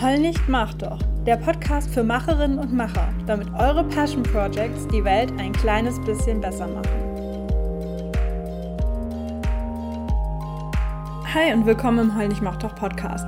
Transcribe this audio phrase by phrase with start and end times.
[0.00, 0.98] Heul nicht, mach doch.
[1.26, 6.40] Der Podcast für Macherinnen und Macher, damit eure Passion Projects die Welt ein kleines bisschen
[6.40, 6.88] besser machen.
[11.34, 13.26] Hi und willkommen im Heul nicht, mach doch Podcast.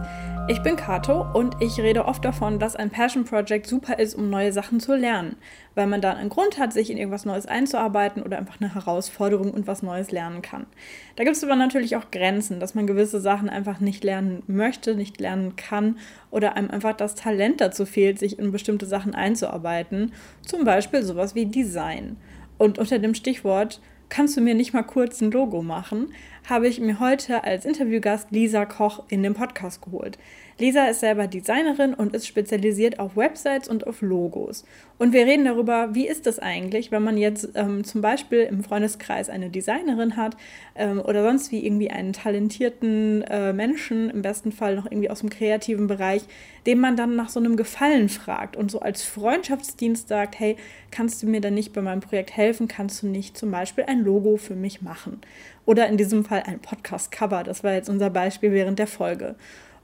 [0.48, 4.28] Ich bin Kato und ich rede oft davon, dass ein Passion Project super ist, um
[4.28, 5.36] neue Sachen zu lernen,
[5.76, 9.52] weil man dann einen Grund hat, sich in irgendwas Neues einzuarbeiten oder einfach eine Herausforderung
[9.52, 10.66] und was Neues lernen kann.
[11.14, 14.96] Da gibt es aber natürlich auch Grenzen, dass man gewisse Sachen einfach nicht lernen möchte,
[14.96, 15.98] nicht lernen kann
[16.32, 20.12] oder einem einfach das Talent dazu fehlt, sich in bestimmte Sachen einzuarbeiten,
[20.44, 22.16] zum Beispiel sowas wie Design.
[22.58, 26.12] Und unter dem Stichwort kannst du mir nicht mal kurz ein Logo machen,
[26.48, 30.18] habe ich mir heute als Interviewgast Lisa Koch in den Podcast geholt.
[30.62, 34.64] Lisa ist selber Designerin und ist spezialisiert auf Websites und auf Logos.
[34.96, 38.62] Und wir reden darüber, wie ist das eigentlich, wenn man jetzt ähm, zum Beispiel im
[38.62, 40.36] Freundeskreis eine Designerin hat
[40.76, 45.18] ähm, oder sonst wie irgendwie einen talentierten äh, Menschen, im besten Fall noch irgendwie aus
[45.18, 46.22] dem kreativen Bereich,
[46.64, 50.56] dem man dann nach so einem Gefallen fragt und so als Freundschaftsdienst sagt, hey,
[50.92, 52.68] kannst du mir denn nicht bei meinem Projekt helfen?
[52.68, 55.22] Kannst du nicht zum Beispiel ein Logo für mich machen?
[55.66, 57.42] Oder in diesem Fall ein Podcast-Cover.
[57.42, 59.34] Das war jetzt unser Beispiel während der Folge.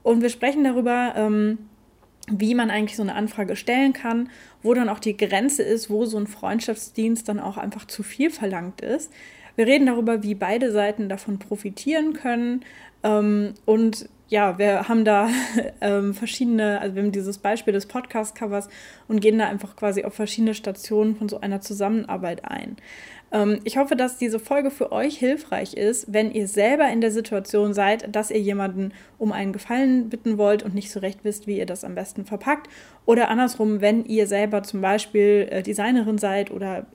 [0.03, 1.57] Und wir sprechen darüber, ähm,
[2.31, 4.29] wie man eigentlich so eine Anfrage stellen kann,
[4.61, 8.29] wo dann auch die Grenze ist, wo so ein Freundschaftsdienst dann auch einfach zu viel
[8.29, 9.11] verlangt ist.
[9.55, 12.63] Wir reden darüber, wie beide Seiten davon profitieren können
[13.03, 15.29] ähm, und ja, wir haben da
[15.81, 18.69] ähm, verschiedene, also wir haben dieses Beispiel des Podcast-Covers
[19.07, 22.77] und gehen da einfach quasi auf verschiedene Stationen von so einer Zusammenarbeit ein.
[23.31, 27.11] Ähm, ich hoffe, dass diese Folge für euch hilfreich ist, wenn ihr selber in der
[27.11, 31.47] Situation seid, dass ihr jemanden um einen Gefallen bitten wollt und nicht so recht wisst,
[31.47, 32.69] wie ihr das am besten verpackt.
[33.05, 36.85] Oder andersrum, wenn ihr selber zum Beispiel äh, Designerin seid oder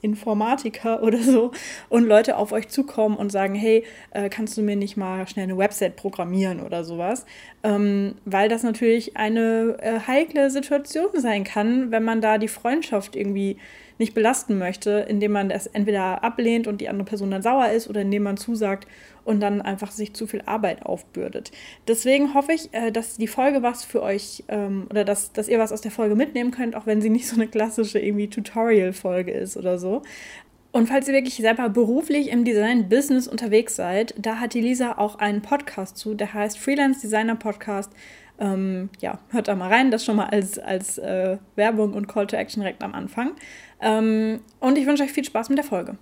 [0.00, 1.50] Informatiker oder so
[1.88, 5.44] und Leute auf euch zukommen und sagen, hey, äh, kannst du mir nicht mal schnell
[5.44, 7.26] eine Website programmieren oder sowas,
[7.62, 13.16] ähm, weil das natürlich eine äh, heikle Situation sein kann, wenn man da die Freundschaft
[13.16, 13.56] irgendwie
[13.98, 17.88] nicht belasten möchte, indem man es entweder ablehnt und die andere Person dann sauer ist
[17.88, 18.86] oder indem man zusagt
[19.24, 21.50] und dann einfach sich zu viel Arbeit aufbürdet.
[21.86, 25.58] Deswegen hoffe ich, äh, dass die Folge was für euch ähm, oder dass, dass ihr
[25.58, 29.32] was aus der Folge mitnehmen könnt, auch wenn sie nicht so eine klassische irgendwie Tutorial-Folge
[29.32, 30.02] ist oder so.
[30.70, 35.16] Und falls ihr wirklich selber beruflich im Design-Business unterwegs seid, da hat die Lisa auch
[35.18, 37.90] einen Podcast zu, der heißt Freelance Designer Podcast.
[38.40, 42.26] Ähm, ja, hört da mal rein, das schon mal als, als äh, Werbung und Call
[42.26, 43.32] to Action direkt am Anfang.
[43.80, 45.96] Ähm, und ich wünsche euch viel Spaß mit der Folge.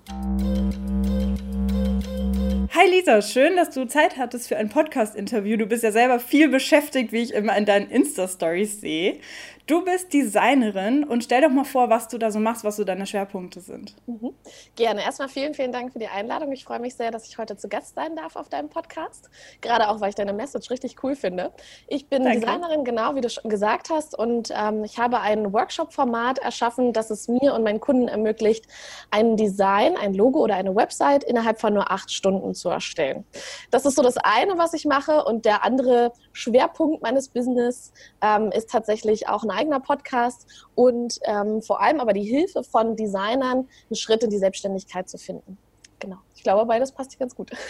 [2.76, 5.56] Hi Lisa, schön, dass du Zeit hattest für ein Podcast-Interview.
[5.56, 9.18] Du bist ja selber viel beschäftigt, wie ich immer in deinen Insta-Stories sehe.
[9.66, 12.84] Du bist Designerin und stell doch mal vor, was du da so machst, was so
[12.84, 13.96] deine Schwerpunkte sind.
[14.06, 14.32] Mhm.
[14.76, 15.02] Gerne.
[15.02, 16.52] Erstmal vielen, vielen Dank für die Einladung.
[16.52, 19.28] Ich freue mich sehr, dass ich heute zu Gast sein darf auf deinem Podcast.
[19.60, 21.52] Gerade auch, weil ich deine Message richtig cool finde.
[21.88, 22.40] Ich bin Danke.
[22.40, 27.10] Designerin, genau wie du schon gesagt hast, und ähm, ich habe ein Workshop-Format erschaffen, das
[27.10, 28.66] es mir und meinen Kunden ermöglicht,
[29.10, 33.24] ein Design, ein Logo oder eine Website innerhalb von nur acht Stunden zu erstellen.
[33.72, 35.24] Das ist so das eine, was ich mache.
[35.24, 41.62] Und der andere Schwerpunkt meines Business ähm, ist tatsächlich auch eine eigener Podcast und ähm,
[41.62, 45.58] vor allem aber die Hilfe von Designern, einen Schritt in die Selbstständigkeit zu finden.
[45.98, 46.18] Genau.
[46.34, 47.50] Ich glaube, beides passt hier ganz gut.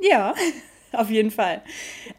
[0.00, 0.34] Ja,
[0.98, 1.62] auf jeden Fall.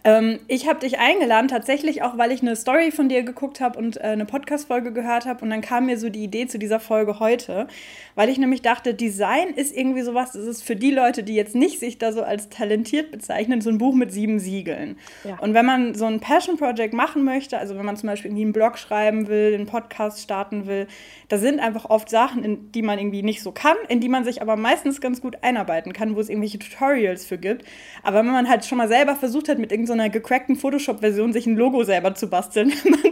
[0.03, 3.77] Ähm, ich habe dich eingeladen, tatsächlich auch, weil ich eine Story von dir geguckt habe
[3.79, 5.43] und äh, eine Podcast-Folge gehört habe.
[5.43, 7.67] Und dann kam mir so die Idee zu dieser Folge heute,
[8.15, 11.55] weil ich nämlich dachte, Design ist irgendwie sowas, das ist für die Leute, die jetzt
[11.55, 14.97] nicht sich da so als talentiert bezeichnen, so ein Buch mit sieben Siegeln.
[15.23, 15.37] Ja.
[15.39, 18.53] Und wenn man so ein Passion-Project machen möchte, also wenn man zum Beispiel irgendwie einen
[18.53, 20.87] Blog schreiben will, einen Podcast starten will,
[21.27, 24.23] da sind einfach oft Sachen, in die man irgendwie nicht so kann, in die man
[24.23, 27.65] sich aber meistens ganz gut einarbeiten kann, wo es irgendwelche Tutorials für gibt.
[28.03, 31.55] Aber wenn man halt schon mal selber versucht hat, mit irgendeiner gecrackten Photoshop-Version sich ein
[31.55, 33.11] Logo selber zu basteln, wenn man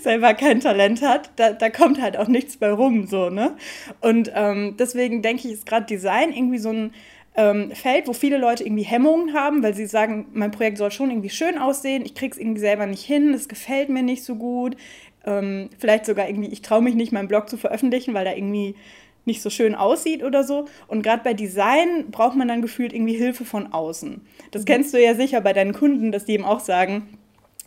[0.00, 3.56] selber kein Talent hat, da, da kommt halt auch nichts bei rum, so, ne?
[4.00, 6.92] Und ähm, deswegen denke ich, ist gerade Design irgendwie so ein
[7.36, 11.10] ähm, Feld, wo viele Leute irgendwie Hemmungen haben, weil sie sagen, mein Projekt soll schon
[11.10, 14.76] irgendwie schön aussehen, ich krieg's irgendwie selber nicht hin, es gefällt mir nicht so gut,
[15.24, 18.74] ähm, vielleicht sogar irgendwie, ich traue mich nicht, meinen Blog zu veröffentlichen, weil da irgendwie
[19.28, 20.64] nicht so schön aussieht oder so.
[20.88, 24.20] Und gerade bei Design braucht man dann gefühlt irgendwie Hilfe von außen.
[24.50, 24.66] Das mhm.
[24.66, 27.08] kennst du ja sicher bei deinen Kunden, dass die eben auch sagen,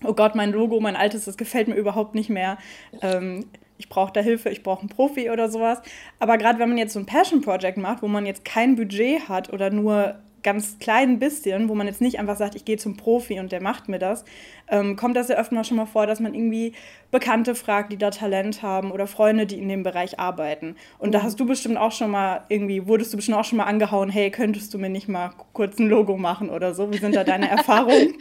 [0.04, 2.58] oh Gott, mein Logo, mein altes, das gefällt mir überhaupt nicht mehr.
[3.02, 3.46] Ähm,
[3.78, 5.82] ich brauche da Hilfe, ich brauche einen Profi oder sowas.
[6.20, 9.30] Aber gerade wenn man jetzt so ein Passion Project macht, wo man jetzt kein Budget
[9.30, 12.98] hat oder nur ganz klein bisschen, wo man jetzt nicht einfach sagt, ich gehe zum
[12.98, 14.26] Profi und der macht mir das,
[14.70, 16.74] ähm, kommt das ja öfter mal schon mal vor, dass man irgendwie
[17.12, 20.76] Bekannte fragt, die da Talent haben oder Freunde, die in dem Bereich arbeiten.
[20.98, 21.14] Und mhm.
[21.14, 24.10] da hast du bestimmt auch schon mal irgendwie, wurdest du bestimmt auch schon mal angehauen,
[24.10, 26.92] hey, könntest du mir nicht mal kurz ein Logo machen oder so?
[26.92, 28.16] Wie sind da deine Erfahrungen?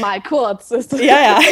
[0.00, 0.70] mal kurz.
[0.92, 1.40] ja, ja.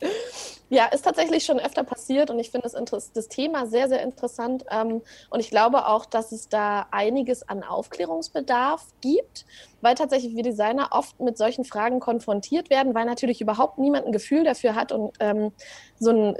[0.68, 4.64] Ja, ist tatsächlich schon öfter passiert und ich finde das, das, Thema sehr, sehr interessant.
[4.68, 9.46] Ähm, und ich glaube auch, dass es da einiges an Aufklärungsbedarf gibt,
[9.80, 14.12] weil tatsächlich wir Designer oft mit solchen Fragen konfrontiert werden, weil natürlich überhaupt niemand ein
[14.12, 15.52] Gefühl dafür hat und ähm,
[16.00, 16.36] so ein,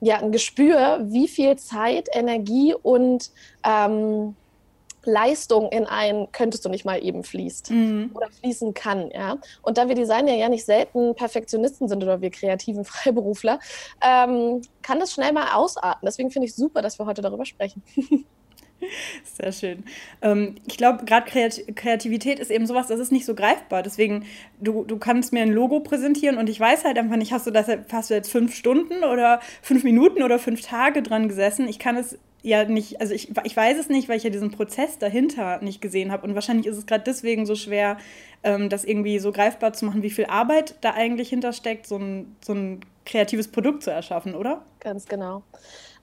[0.00, 3.32] ja, ein Gespür, wie viel Zeit, Energie und
[3.66, 4.36] ähm,
[5.04, 8.10] Leistung in ein könntest du nicht mal eben fließt mhm.
[8.14, 9.10] oder fließen kann.
[9.10, 9.38] Ja?
[9.62, 13.58] Und da wir Designer ja nicht selten Perfektionisten sind oder wir kreativen Freiberufler,
[14.02, 16.06] ähm, kann das schnell mal ausarten.
[16.06, 17.82] Deswegen finde ich super, dass wir heute darüber sprechen.
[19.24, 19.84] Sehr schön.
[20.22, 23.82] Ähm, ich glaube, gerade Kreativität ist eben sowas, das ist nicht so greifbar.
[23.82, 24.24] Deswegen,
[24.60, 27.50] du, du kannst mir ein Logo präsentieren und ich weiß halt einfach nicht, hast du
[27.50, 31.68] das hast du jetzt fünf Stunden oder fünf Minuten oder fünf Tage dran gesessen?
[31.68, 34.50] Ich kann es ja nicht, also ich, ich weiß es nicht, weil ich ja diesen
[34.50, 36.26] Prozess dahinter nicht gesehen habe.
[36.26, 37.98] Und wahrscheinlich ist es gerade deswegen so schwer,
[38.42, 42.36] ähm, das irgendwie so greifbar zu machen, wie viel Arbeit da eigentlich hintersteckt, so ein,
[42.40, 44.62] so ein kreatives Produkt zu erschaffen, oder?
[44.80, 45.42] Ganz genau.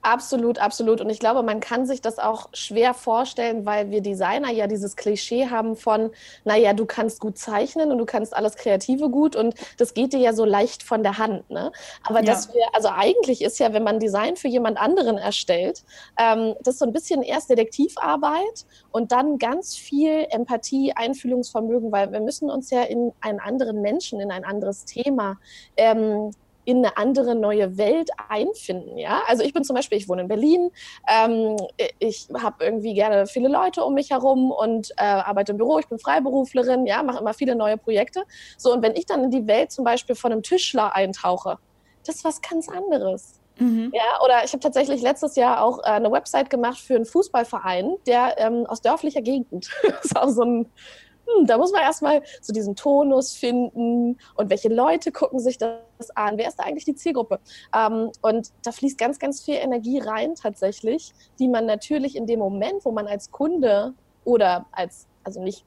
[0.02, 1.00] Absolut, absolut.
[1.00, 4.94] Und ich glaube, man kann sich das auch schwer vorstellen, weil wir Designer ja dieses
[4.94, 6.10] Klischee haben von,
[6.44, 10.20] naja, du kannst gut zeichnen und du kannst alles Kreative gut und das geht dir
[10.20, 11.50] ja so leicht von der Hand.
[11.50, 11.72] Ne?
[12.04, 12.26] Aber ja.
[12.26, 15.82] dass wir, also eigentlich ist ja, wenn man Design für jemand anderen erstellt,
[16.16, 22.12] ähm, das ist so ein bisschen erst Detektivarbeit und dann ganz viel Empathie, Einfühlungsvermögen, weil
[22.12, 25.38] wir müssen uns ja in einen anderen Menschen, in ein anderes Thema
[25.76, 26.30] ähm,
[26.68, 28.98] in eine andere neue Welt einfinden.
[28.98, 30.70] Ja, also ich bin zum Beispiel, ich wohne in Berlin,
[31.10, 31.56] ähm,
[31.98, 35.78] ich habe irgendwie gerne viele Leute um mich herum und äh, arbeite im Büro.
[35.78, 38.24] Ich bin Freiberuflerin, ja, mache immer viele neue Projekte.
[38.58, 41.56] So und wenn ich dann in die Welt zum Beispiel von einem Tischler eintauche,
[42.04, 43.40] das ist was ganz anderes.
[43.58, 43.90] Mhm.
[43.94, 47.96] Ja, oder ich habe tatsächlich letztes Jahr auch äh, eine Website gemacht für einen Fußballverein,
[48.06, 49.70] der ähm, aus dörflicher Gegend.
[49.82, 50.70] das ist auch so ein
[51.36, 55.80] hm, da muss man erstmal so diesen Tonus finden und welche Leute gucken sich das
[56.14, 57.40] an, wer ist da eigentlich die Zielgruppe?
[57.74, 62.38] Ähm, und da fließt ganz, ganz viel Energie rein tatsächlich, die man natürlich in dem
[62.38, 63.94] Moment, wo man als Kunde
[64.24, 65.64] oder als also nicht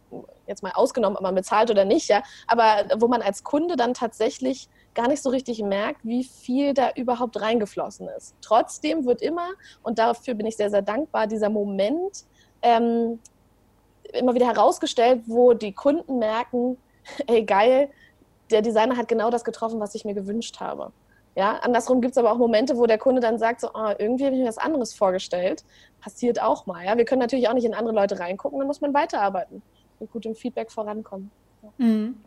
[0.47, 3.93] jetzt mal ausgenommen, ob man bezahlt oder nicht, ja, aber wo man als Kunde dann
[3.93, 8.35] tatsächlich gar nicht so richtig merkt, wie viel da überhaupt reingeflossen ist.
[8.41, 9.49] Trotzdem wird immer,
[9.83, 12.25] und dafür bin ich sehr, sehr dankbar, dieser Moment
[12.63, 13.19] ähm,
[14.13, 16.77] immer wieder herausgestellt, wo die Kunden merken,
[17.27, 17.89] ey geil,
[18.49, 20.91] der Designer hat genau das getroffen, was ich mir gewünscht habe.
[21.35, 24.25] Ja, andersrum gibt es aber auch Momente, wo der Kunde dann sagt, so, oh, irgendwie
[24.25, 25.63] habe ich mir was anderes vorgestellt.
[26.01, 26.85] Passiert auch mal.
[26.85, 26.97] Ja?
[26.97, 29.61] Wir können natürlich auch nicht in andere Leute reingucken, dann muss man weiterarbeiten
[29.99, 31.31] und gut im Feedback vorankommen.
[31.77, 32.17] Mhm.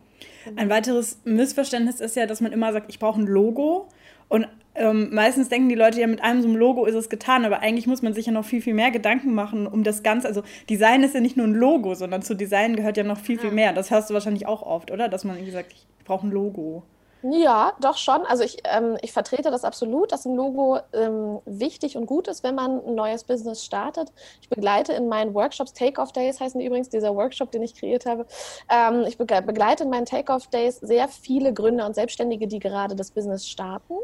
[0.57, 3.89] Ein weiteres Missverständnis ist ja, dass man immer sagt, ich brauche ein Logo.
[4.29, 7.45] Und ähm, meistens denken die Leute ja, mit einem so einem Logo ist es getan,
[7.45, 10.27] aber eigentlich muss man sich ja noch viel, viel mehr Gedanken machen um das Ganze.
[10.27, 13.39] Also Design ist ja nicht nur ein Logo, sondern zu Design gehört ja noch viel,
[13.39, 13.73] viel mehr.
[13.73, 15.09] Das hörst du wahrscheinlich auch oft, oder?
[15.09, 16.83] Dass man irgendwie sagt, ich brauche ein Logo.
[17.27, 18.27] Ja, doch schon.
[18.27, 22.45] Also ich, ähm, ich vertrete das absolut, dass ein Logo ähm, wichtig und gut ist,
[22.45, 24.13] wenn man ein neues Business startet.
[24.43, 28.27] Ich begleite in meinen Workshops, Take-Off-Days heißen die übrigens, dieser Workshop, den ich kreiert habe.
[28.71, 33.49] Ähm, ich begleite in meinen Take-Off-Days sehr viele Gründer und Selbstständige, die gerade das Business
[33.49, 33.95] starten.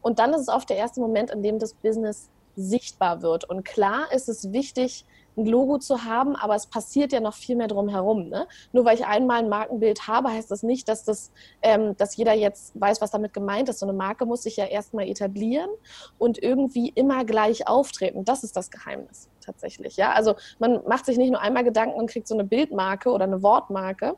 [0.00, 3.42] Und dann ist es oft der erste Moment, in dem das Business sichtbar wird.
[3.50, 5.04] Und klar ist es wichtig,
[5.38, 8.28] ein Logo zu haben, aber es passiert ja noch viel mehr drumherum.
[8.28, 8.46] Ne?
[8.72, 11.30] Nur weil ich einmal ein Markenbild habe, heißt das nicht, dass, das,
[11.62, 13.78] ähm, dass jeder jetzt weiß, was damit gemeint ist.
[13.78, 15.70] So eine Marke muss sich ja erstmal etablieren
[16.18, 18.24] und irgendwie immer gleich auftreten.
[18.24, 19.96] Das ist das Geheimnis tatsächlich.
[19.96, 20.12] Ja?
[20.12, 23.42] Also man macht sich nicht nur einmal Gedanken und kriegt so eine Bildmarke oder eine
[23.42, 24.14] Wortmarke,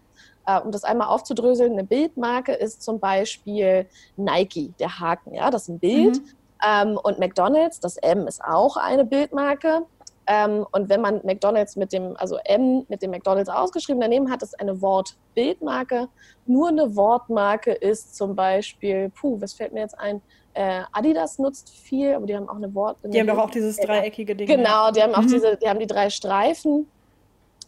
[0.47, 5.63] äh, um das einmal aufzudröseln, eine Bildmarke ist zum Beispiel Nike, der Haken, ja, das
[5.63, 6.19] ist ein Bild.
[6.19, 6.25] Mhm.
[6.63, 9.87] Ähm, und McDonald's, das M ist auch eine Bildmarke.
[10.31, 14.45] Ähm, und wenn man McDonalds mit dem, also M mit dem McDonalds ausgeschrieben daneben hat,
[14.45, 16.09] ist eine Wortbildmarke.
[16.47, 20.23] Nur eine Wortmarke ist zum Beispiel, puh, was fällt mir jetzt ein?
[20.55, 22.99] Äh, Adidas nutzt viel, aber die haben auch eine Wort.
[23.03, 24.47] Die haben doch auch dieses dreieckige Ding.
[24.47, 25.33] Genau, die haben auch mhm.
[25.33, 26.89] diese, die haben die drei Streifen.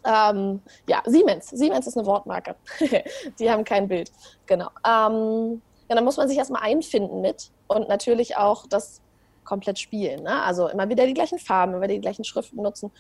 [0.04, 1.48] Ähm, ja, Siemens.
[1.48, 2.54] Siemens ist eine Wortmarke.
[3.40, 4.12] die haben kein Bild.
[4.46, 4.68] Genau.
[4.86, 9.00] Ähm, ja, dann muss man sich erstmal einfinden mit und natürlich auch das
[9.44, 10.22] komplett spielen.
[10.22, 10.42] Ne?
[10.42, 12.90] Also immer wieder die gleichen Farben, immer wieder die gleichen Schriften benutzen.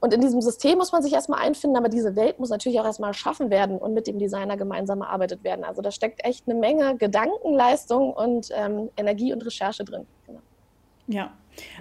[0.00, 2.84] Und in diesem System muss man sich erstmal einfinden, aber diese Welt muss natürlich auch
[2.84, 5.64] erstmal erschaffen werden und mit dem Designer gemeinsam erarbeitet werden.
[5.64, 10.04] Also da steckt echt eine Menge Gedankenleistung und ähm, Energie und Recherche drin.
[10.26, 10.40] Genau.
[11.06, 11.32] Ja.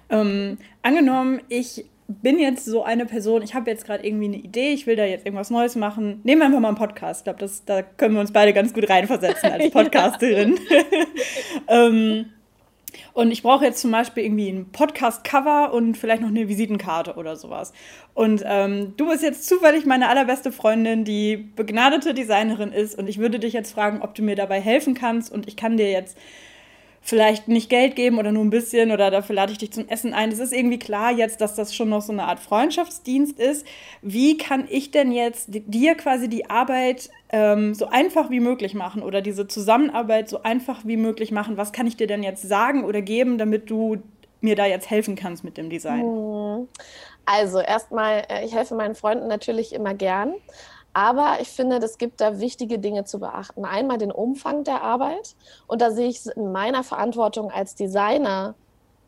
[0.10, 4.74] Ähm, angenommen, ich bin jetzt so eine Person, ich habe jetzt gerade irgendwie eine Idee,
[4.74, 6.22] ich will da jetzt irgendwas Neues machen.
[6.24, 7.22] Nehmen wir einfach mal einen Podcast.
[7.22, 10.60] Ich glaube, da können wir uns beide ganz gut reinversetzen als Podcasterin.
[11.68, 12.26] ähm,
[13.14, 17.36] und ich brauche jetzt zum Beispiel irgendwie ein Podcast-Cover und vielleicht noch eine Visitenkarte oder
[17.36, 17.74] sowas.
[18.14, 22.98] Und ähm, du bist jetzt zufällig meine allerbeste Freundin, die begnadete Designerin ist.
[22.98, 25.32] Und ich würde dich jetzt fragen, ob du mir dabei helfen kannst.
[25.32, 26.18] Und ich kann dir jetzt
[27.02, 30.14] vielleicht nicht Geld geben oder nur ein bisschen oder dafür lade ich dich zum Essen
[30.14, 30.32] ein.
[30.32, 33.66] Es ist irgendwie klar jetzt, dass das schon noch so eine Art Freundschaftsdienst ist.
[34.02, 39.02] Wie kann ich denn jetzt dir quasi die Arbeit ähm, so einfach wie möglich machen
[39.02, 41.58] oder diese Zusammenarbeit so einfach wie möglich machen?
[41.58, 43.98] Was kann ich dir denn jetzt sagen oder geben, damit du
[44.40, 46.02] mir da jetzt helfen kannst mit dem Design?
[46.02, 46.68] Hm.
[47.26, 50.34] Also erstmal, äh, ich helfe meinen Freunden natürlich immer gern.
[50.94, 53.64] Aber ich finde, es gibt da wichtige Dinge zu beachten.
[53.66, 55.36] Einmal den Umfang der Arbeit.
[55.68, 58.56] Und da sehe ich es in meiner Verantwortung als Designer,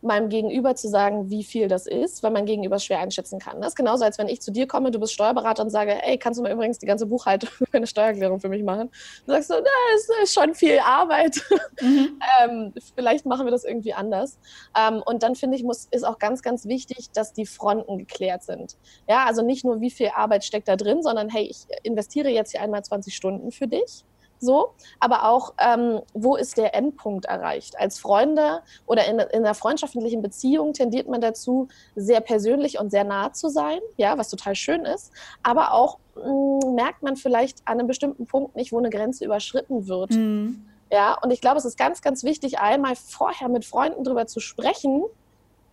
[0.04, 3.62] meinem Gegenüber zu sagen, wie viel das ist, weil mein Gegenüber schwer einschätzen kann.
[3.62, 6.18] Das ist genauso, als wenn ich zu dir komme, du bist Steuerberater und sage, ey,
[6.18, 8.90] kannst du mal übrigens die ganze Buchhaltung für eine Steuererklärung für mich machen?
[9.26, 11.42] Du sagst so, das ist schon viel Arbeit.
[11.82, 12.20] Mhm.
[12.42, 14.38] ähm, vielleicht machen wir das irgendwie anders.
[14.78, 18.44] Ähm, und dann finde ich, muss, ist auch ganz, ganz wichtig, dass die Fronten geklärt
[18.44, 18.78] sind.
[19.08, 22.52] Ja, also nicht nur, wie viel Arbeit steckt da drin, sondern hey, ich investiere jetzt
[22.52, 24.06] hier einmal 20 Stunden für dich
[24.44, 27.80] so, aber auch, ähm, wo ist der Endpunkt erreicht?
[27.80, 33.04] Als Freunde oder in, in einer freundschaftlichen Beziehung tendiert man dazu, sehr persönlich und sehr
[33.04, 37.60] nah zu sein, ja, was total schön ist, aber auch mh, mm, merkt man vielleicht
[37.66, 40.12] an einem bestimmten Punkt nicht, wo eine Grenze überschritten wird.
[40.12, 40.66] Mhm.
[40.92, 44.40] Ja, und ich glaube, es ist ganz, ganz wichtig, einmal vorher mit Freunden darüber zu
[44.40, 45.04] sprechen,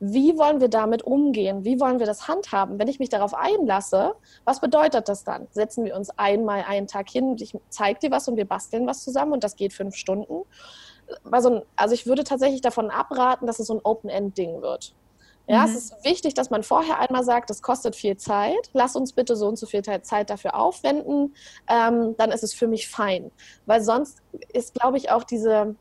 [0.01, 1.65] wie wollen wir damit umgehen?
[1.65, 2.79] Wie wollen wir das handhaben?
[2.79, 4.15] Wenn ich mich darauf einlasse,
[4.45, 5.47] was bedeutet das dann?
[5.51, 8.87] Setzen wir uns einmal einen Tag hin und ich zeige dir was und wir basteln
[8.87, 10.43] was zusammen und das geht fünf Stunden?
[11.31, 14.95] Also, also ich würde tatsächlich davon abraten, dass es so ein Open-End-Ding wird.
[15.47, 15.75] Ja, mhm.
[15.75, 18.71] es ist wichtig, dass man vorher einmal sagt, das kostet viel Zeit.
[18.73, 21.35] Lass uns bitte so und so viel Zeit dafür aufwenden.
[21.69, 23.31] Ähm, dann ist es für mich fein.
[23.67, 25.75] Weil sonst ist, glaube ich, auch diese,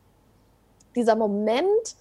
[0.96, 1.96] dieser Moment,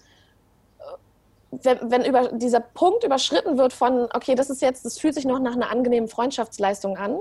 [1.50, 5.24] wenn, wenn über dieser Punkt überschritten wird von, okay, das ist jetzt, das fühlt sich
[5.24, 7.18] noch nach einer angenehmen Freundschaftsleistung an,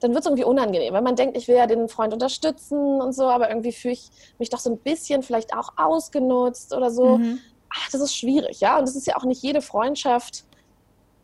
[0.00, 3.14] dann wird es irgendwie unangenehm, weil man denkt, ich will ja den Freund unterstützen und
[3.14, 7.18] so, aber irgendwie fühle ich mich doch so ein bisschen vielleicht auch ausgenutzt oder so.
[7.18, 7.40] Mhm.
[7.70, 8.78] Ach, das ist schwierig, ja.
[8.78, 10.44] Und es ist ja auch nicht jede Freundschaft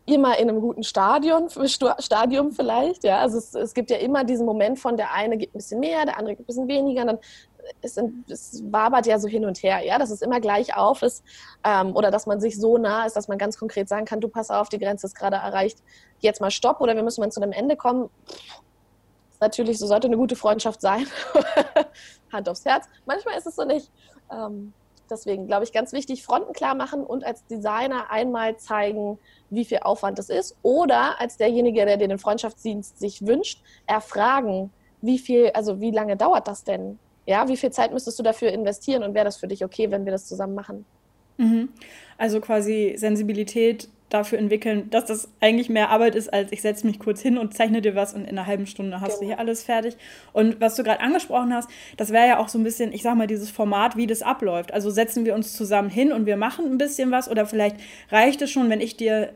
[0.05, 1.47] immer in einem guten Stadion,
[1.99, 3.19] Stadium vielleicht, ja.
[3.19, 6.05] Also es, es, gibt ja immer diesen Moment von der eine gibt ein bisschen mehr,
[6.05, 7.19] der andere gibt ein bisschen weniger, dann
[7.81, 7.97] es,
[8.27, 11.23] es wabert ja so hin und her, ja, dass es immer gleich auf ist
[11.63, 14.27] ähm, oder dass man sich so nah ist, dass man ganz konkret sagen kann, du
[14.27, 15.79] pass auf, die Grenze ist gerade erreicht,
[16.19, 18.09] jetzt mal stopp oder wir müssen mal zu einem Ende kommen.
[19.31, 21.07] Ist natürlich, so sollte eine gute Freundschaft sein.
[22.31, 22.87] Hand aufs Herz.
[23.05, 23.91] Manchmal ist es so nicht.
[24.31, 24.73] Ähm,
[25.09, 29.79] deswegen glaube ich, ganz wichtig, Fronten klar machen und als Designer einmal zeigen, wie viel
[29.79, 30.55] Aufwand es ist.
[30.63, 36.47] Oder als derjenige, der den Freundschaftsdienst sich wünscht, erfragen, wie viel, also wie lange dauert
[36.47, 36.99] das denn?
[37.25, 40.05] Ja, wie viel Zeit müsstest du dafür investieren und wäre das für dich okay, wenn
[40.05, 40.85] wir das zusammen machen?
[41.37, 41.69] Mhm.
[42.17, 46.99] Also quasi Sensibilität dafür entwickeln, dass das eigentlich mehr Arbeit ist, als ich setze mich
[46.99, 49.21] kurz hin und zeichne dir was und in einer halben Stunde hast genau.
[49.21, 49.95] du hier alles fertig.
[50.33, 53.15] Und was du gerade angesprochen hast, das wäre ja auch so ein bisschen, ich sag
[53.15, 54.73] mal, dieses Format, wie das abläuft.
[54.73, 57.77] Also setzen wir uns zusammen hin und wir machen ein bisschen was oder vielleicht
[58.09, 59.33] reicht es schon, wenn ich dir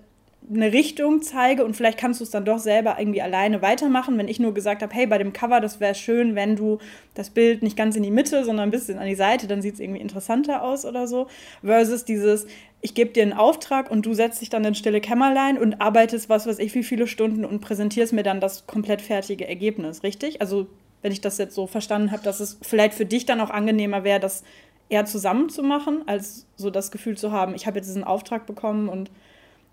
[0.53, 4.27] eine Richtung zeige und vielleicht kannst du es dann doch selber irgendwie alleine weitermachen, wenn
[4.27, 6.77] ich nur gesagt habe, hey, bei dem Cover, das wäre schön, wenn du
[7.13, 9.75] das Bild nicht ganz in die Mitte, sondern ein bisschen an die Seite, dann sieht
[9.75, 11.27] es irgendwie interessanter aus oder so,
[11.63, 12.45] versus dieses,
[12.81, 16.29] ich gebe dir einen Auftrag und du setzt dich dann in stille Kämmerlein und arbeitest
[16.29, 20.41] was weiß ich wie viele Stunden und präsentierst mir dann das komplett fertige Ergebnis, richtig?
[20.41, 20.67] Also
[21.01, 24.03] wenn ich das jetzt so verstanden habe, dass es vielleicht für dich dann auch angenehmer
[24.03, 24.43] wäre, das
[24.89, 28.45] eher zusammen zu machen, als so das Gefühl zu haben, ich habe jetzt diesen Auftrag
[28.45, 29.09] bekommen und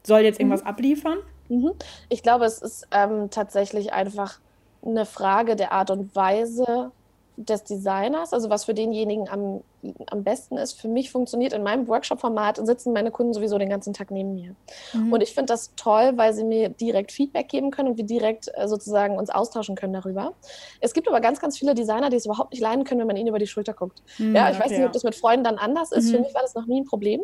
[0.04, 0.68] soll jetzt irgendwas mhm.
[0.68, 1.18] abliefern?
[1.48, 1.72] Mhm.
[2.08, 4.38] Ich glaube, es ist ähm, tatsächlich einfach
[4.84, 6.92] eine Frage der Art und Weise
[7.36, 9.62] des Designers, also was für denjenigen am,
[10.10, 10.80] am besten ist.
[10.80, 14.54] Für mich funktioniert in meinem Workshop-Format, sitzen meine Kunden sowieso den ganzen Tag neben mir.
[14.92, 15.12] Mhm.
[15.12, 18.50] Und ich finde das toll, weil sie mir direkt Feedback geben können und wir direkt
[18.54, 20.34] äh, sozusagen uns austauschen können darüber.
[20.80, 23.16] Es gibt aber ganz, ganz viele Designer, die es überhaupt nicht leiden können, wenn man
[23.16, 24.02] ihnen über die Schulter guckt.
[24.18, 26.10] Mhm, ja, ich okay, weiß nicht, ob das mit Freunden dann anders ist.
[26.10, 26.24] Für mhm.
[26.24, 27.22] mich war das noch nie ein Problem.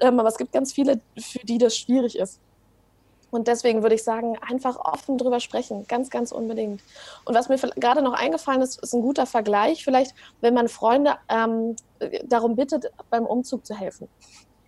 [0.00, 2.40] Ähm, aber es gibt ganz viele, für die das schwierig ist.
[3.30, 6.82] Und deswegen würde ich sagen, einfach offen drüber sprechen, ganz, ganz unbedingt.
[7.24, 11.14] Und was mir gerade noch eingefallen ist, ist ein guter Vergleich, vielleicht, wenn man Freunde
[11.28, 11.76] ähm,
[12.24, 14.08] darum bittet, beim Umzug zu helfen.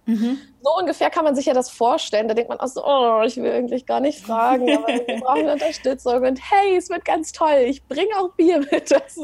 [0.06, 0.38] Mhm.
[0.62, 2.28] So ungefähr kann man sich ja das vorstellen.
[2.28, 5.49] Da denkt man auch so, oh, ich will eigentlich gar nicht fragen, aber wir brauchen
[5.49, 6.23] Unterstützung.
[6.25, 7.64] Und hey, es wird ganz toll.
[7.66, 8.92] Ich bringe auch Bier mit.
[9.09, 9.23] So.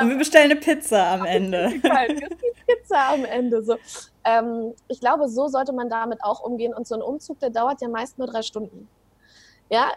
[0.00, 1.72] Und wir bestellen eine Pizza am Ende.
[2.66, 3.64] Pizza am Ende.
[3.64, 3.76] So.
[4.22, 6.74] Ähm, ich glaube, so sollte man damit auch umgehen.
[6.74, 8.86] Und so ein Umzug, der dauert ja meist nur drei Stunden.
[9.70, 9.92] Ja,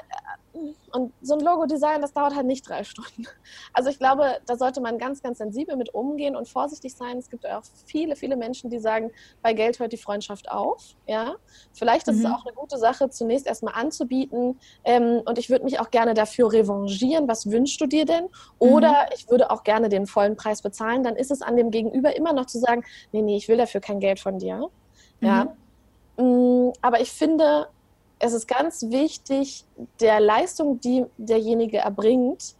[0.91, 3.27] und so ein Logo-Design, das dauert halt nicht drei Stunden.
[3.73, 7.17] Also ich glaube, da sollte man ganz, ganz sensibel mit umgehen und vorsichtig sein.
[7.17, 10.95] Es gibt auch viele, viele Menschen, die sagen, bei Geld hört die Freundschaft auf.
[11.05, 11.35] Ja,
[11.73, 12.25] vielleicht ist mhm.
[12.25, 14.59] es auch eine gute Sache, zunächst erstmal anzubieten.
[14.83, 17.27] Ähm, und ich würde mich auch gerne dafür revanchieren.
[17.27, 18.27] Was wünschst du dir denn?
[18.57, 19.15] Oder mhm.
[19.15, 21.03] ich würde auch gerne den vollen Preis bezahlen.
[21.03, 23.81] Dann ist es an dem Gegenüber immer noch zu sagen, nee, nee, ich will dafür
[23.81, 24.69] kein Geld von dir.
[25.21, 25.55] Ja.
[26.17, 26.73] Mhm.
[26.81, 27.67] Aber ich finde,
[28.19, 29.65] es ist ganz wichtig,
[29.99, 32.55] der Leistung, die derjenige erbringt,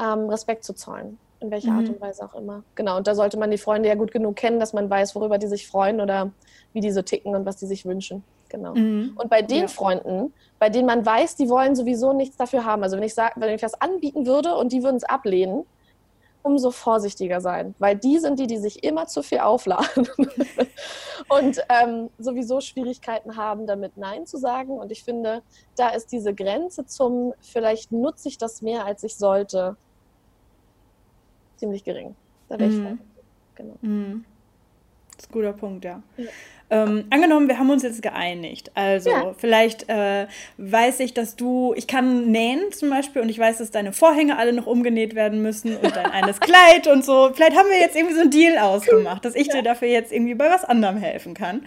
[0.00, 1.18] ähm, Respekt zu zollen.
[1.40, 1.78] In welcher mhm.
[1.78, 2.62] Art und Weise auch immer.
[2.76, 5.38] Genau, und da sollte man die Freunde ja gut genug kennen, dass man weiß, worüber
[5.38, 6.30] die sich freuen oder
[6.72, 8.22] wie die so ticken und was die sich wünschen.
[8.48, 8.74] Genau.
[8.74, 9.14] Mhm.
[9.16, 9.66] Und bei den ja.
[9.66, 12.82] Freunden, bei denen man weiß, die wollen sowieso nichts dafür haben.
[12.84, 15.64] Also wenn ich sag, wenn ich was anbieten würde und die würden es ablehnen,
[16.42, 20.08] umso vorsichtiger sein, weil die sind die, die sich immer zu viel aufladen
[21.28, 24.72] und ähm, sowieso Schwierigkeiten haben, damit Nein zu sagen.
[24.72, 25.42] Und ich finde,
[25.76, 29.76] da ist diese Grenze zum, vielleicht nutze ich das mehr, als ich sollte,
[31.56, 32.16] ziemlich gering.
[32.48, 32.98] Da wäre ich mhm.
[33.54, 33.74] Genau.
[33.82, 34.24] Mhm.
[35.22, 36.02] Das ist ein guter Punkt, ja.
[36.16, 36.24] ja.
[36.68, 38.72] Ähm, angenommen, wir haben uns jetzt geeinigt.
[38.74, 39.34] Also, ja.
[39.36, 40.26] vielleicht äh,
[40.56, 44.36] weiß ich, dass du, ich kann nähen zum Beispiel und ich weiß, dass deine Vorhänge
[44.36, 47.30] alle noch umgenäht werden müssen und dein eines Kleid und so.
[47.34, 49.56] Vielleicht haben wir jetzt irgendwie so einen Deal ausgemacht, dass ich ja.
[49.56, 51.66] dir dafür jetzt irgendwie bei was anderem helfen kann.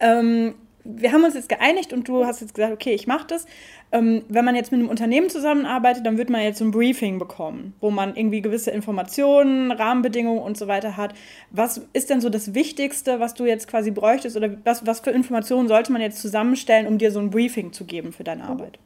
[0.00, 3.46] Ähm, wir haben uns jetzt geeinigt und du hast jetzt gesagt, okay, ich mache das.
[3.90, 7.18] Ähm, wenn man jetzt mit einem Unternehmen zusammenarbeitet, dann wird man jetzt so ein Briefing
[7.18, 11.14] bekommen, wo man irgendwie gewisse Informationen, Rahmenbedingungen und so weiter hat.
[11.50, 15.10] Was ist denn so das Wichtigste, was du jetzt quasi bräuchtest oder was, was für
[15.10, 18.78] Informationen sollte man jetzt zusammenstellen, um dir so ein Briefing zu geben für deine Arbeit?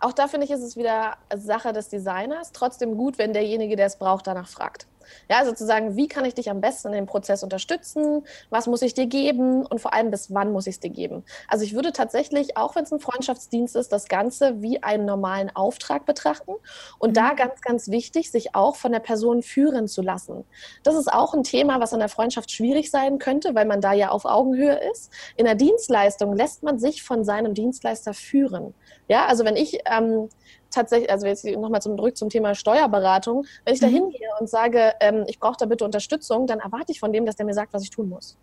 [0.00, 2.52] Auch da finde ich, ist es wieder Sache des Designers.
[2.52, 4.86] Trotzdem gut, wenn derjenige, der es braucht, danach fragt.
[5.28, 8.24] Ja, sozusagen, wie kann ich dich am besten in dem Prozess unterstützen?
[8.50, 9.66] Was muss ich dir geben?
[9.66, 11.24] Und vor allem, bis wann muss ich es dir geben?
[11.48, 15.54] Also ich würde tatsächlich, auch wenn es ein Freundschaftsdienst ist, das Ganze wie einen normalen
[15.54, 16.52] Auftrag betrachten.
[16.98, 17.14] Und mhm.
[17.14, 20.44] da ganz, ganz wichtig, sich auch von der Person führen zu lassen.
[20.82, 23.92] Das ist auch ein Thema, was in der Freundschaft schwierig sein könnte, weil man da
[23.92, 25.10] ja auf Augenhöhe ist.
[25.36, 28.74] In der Dienstleistung lässt man sich von seinem Dienstleister führen.
[29.08, 30.28] Ja, also wenn ich ähm,
[30.74, 33.94] tatsächlich, also jetzt nochmal zum, zurück zum Thema Steuerberatung, wenn ich da mhm.
[33.94, 37.36] hingehe und sage, ähm, ich brauche da bitte Unterstützung, dann erwarte ich von dem, dass
[37.36, 38.36] der mir sagt, was ich tun muss.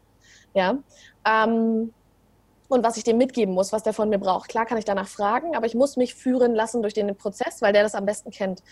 [0.53, 0.77] Ja.
[1.25, 1.93] Ähm,
[2.71, 4.49] und was ich dem mitgeben muss, was der von mir braucht.
[4.49, 7.73] Klar kann ich danach fragen, aber ich muss mich führen lassen durch den Prozess, weil
[7.73, 8.63] der das am besten kennt.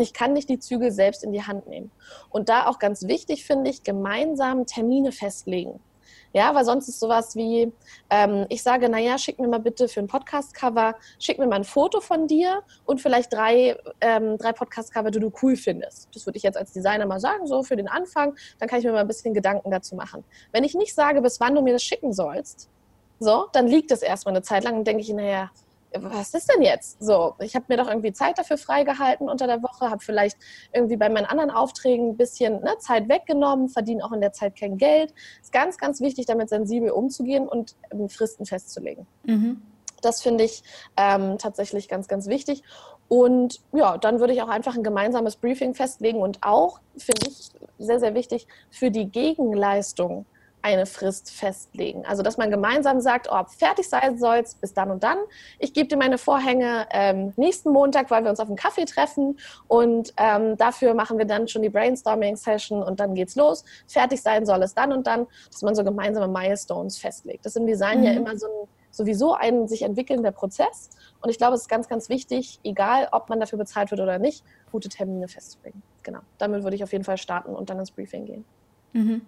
[0.00, 1.90] Ich kann nicht die Zügel selbst in die Hand nehmen.
[2.30, 5.80] Und da auch ganz wichtig finde ich, gemeinsam Termine festlegen.
[6.32, 7.72] Ja, weil sonst ist sowas wie,
[8.10, 11.64] ähm, ich sage, naja, schick mir mal bitte für ein Podcast-Cover, schick mir mal ein
[11.64, 16.08] Foto von dir und vielleicht drei, ähm, drei Podcast-Cover, die du cool findest.
[16.14, 18.34] Das würde ich jetzt als Designer mal sagen, so für den Anfang.
[18.58, 20.24] Dann kann ich mir mal ein bisschen Gedanken dazu machen.
[20.52, 22.68] Wenn ich nicht sage, bis wann du mir das schicken sollst,
[23.18, 25.50] so, dann liegt es erstmal eine Zeit lang und denke ich, naja,
[25.98, 27.02] was ist denn jetzt?
[27.02, 30.36] So, ich habe mir doch irgendwie Zeit dafür freigehalten unter der Woche, habe vielleicht
[30.72, 34.56] irgendwie bei meinen anderen Aufträgen ein bisschen ne, Zeit weggenommen, verdiene auch in der Zeit
[34.56, 35.12] kein Geld.
[35.40, 39.06] Ist ganz, ganz wichtig, damit sensibel umzugehen und ähm, Fristen festzulegen.
[39.24, 39.62] Mhm.
[40.00, 40.64] Das finde ich
[40.96, 42.62] ähm, tatsächlich ganz, ganz wichtig.
[43.08, 47.50] Und ja, dann würde ich auch einfach ein gemeinsames Briefing festlegen und auch, finde ich
[47.78, 50.26] sehr, sehr wichtig, für die Gegenleistung
[50.62, 52.04] eine Frist festlegen.
[52.06, 55.18] Also, dass man gemeinsam sagt, oh, fertig sein soll bis dann und dann.
[55.58, 59.38] Ich gebe dir meine Vorhänge ähm, nächsten Montag, weil wir uns auf einen Kaffee treffen
[59.68, 63.64] und ähm, dafür machen wir dann schon die Brainstorming-Session und dann geht's los.
[63.86, 67.44] Fertig sein soll es dann und dann, dass man so gemeinsame Milestones festlegt.
[67.44, 68.04] Das ist im Design mhm.
[68.04, 70.90] ja immer so ein sowieso ein sich entwickelnder Prozess.
[71.20, 74.18] Und ich glaube, es ist ganz, ganz wichtig, egal ob man dafür bezahlt wird oder
[74.18, 75.82] nicht, gute Termine festzulegen.
[76.02, 76.20] Genau.
[76.38, 78.44] Damit würde ich auf jeden Fall starten und dann ins Briefing gehen.
[78.92, 79.22] Mhm.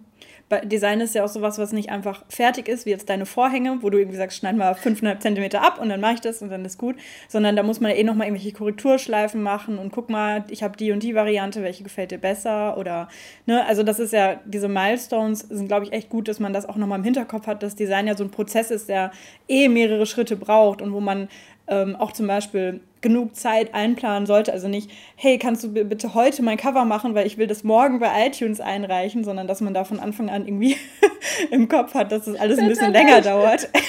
[0.65, 3.89] Design ist ja auch sowas, was nicht einfach fertig ist, wie jetzt deine Vorhänge, wo
[3.89, 6.63] du irgendwie sagst, schneid mal 5,5 Zentimeter ab und dann mache ich das und dann
[6.65, 6.95] ist gut,
[7.27, 10.77] sondern da muss man ja eh nochmal irgendwelche Korrekturschleifen machen und guck mal, ich habe
[10.77, 13.07] die und die Variante, welche gefällt dir besser oder,
[13.47, 16.69] ne, also das ist ja, diese Milestones sind, glaube ich, echt gut, dass man das
[16.69, 19.11] auch nochmal im Hinterkopf hat, dass Design ja so ein Prozess ist, der
[19.47, 21.27] eh mehrere Schritte braucht und wo man
[21.67, 24.51] ähm, auch zum Beispiel genug Zeit einplanen sollte.
[24.51, 27.99] Also nicht, hey, kannst du bitte heute mein Cover machen, weil ich will das morgen
[27.99, 30.77] bei iTunes einreichen, sondern dass man da von Anfang an irgendwie
[31.51, 33.69] im Kopf hat, dass das alles ein bisschen länger dauert.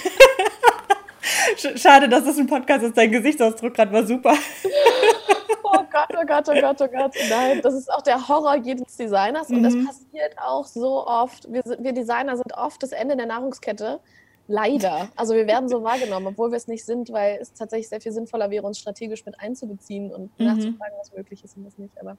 [1.77, 2.97] Schade, dass das ein Podcast ist.
[2.97, 4.35] Dein Gesichtsausdruck gerade war super.
[5.65, 7.15] oh Gott, oh Gott, oh Gott, oh Gott.
[7.31, 9.63] Nein, das ist auch der Horror jedes Designers und mhm.
[9.63, 11.51] das passiert auch so oft.
[11.51, 14.01] Wir, wir Designer sind oft das Ende der Nahrungskette
[14.49, 15.09] Leider.
[15.17, 18.13] Also wir werden so wahrgenommen, obwohl wir es nicht sind, weil es tatsächlich sehr viel
[18.13, 20.47] sinnvoller wäre, uns strategisch mit einzubeziehen und mhm.
[20.47, 21.99] nachzufragen, was möglich ist und was nicht.
[22.01, 22.17] Aber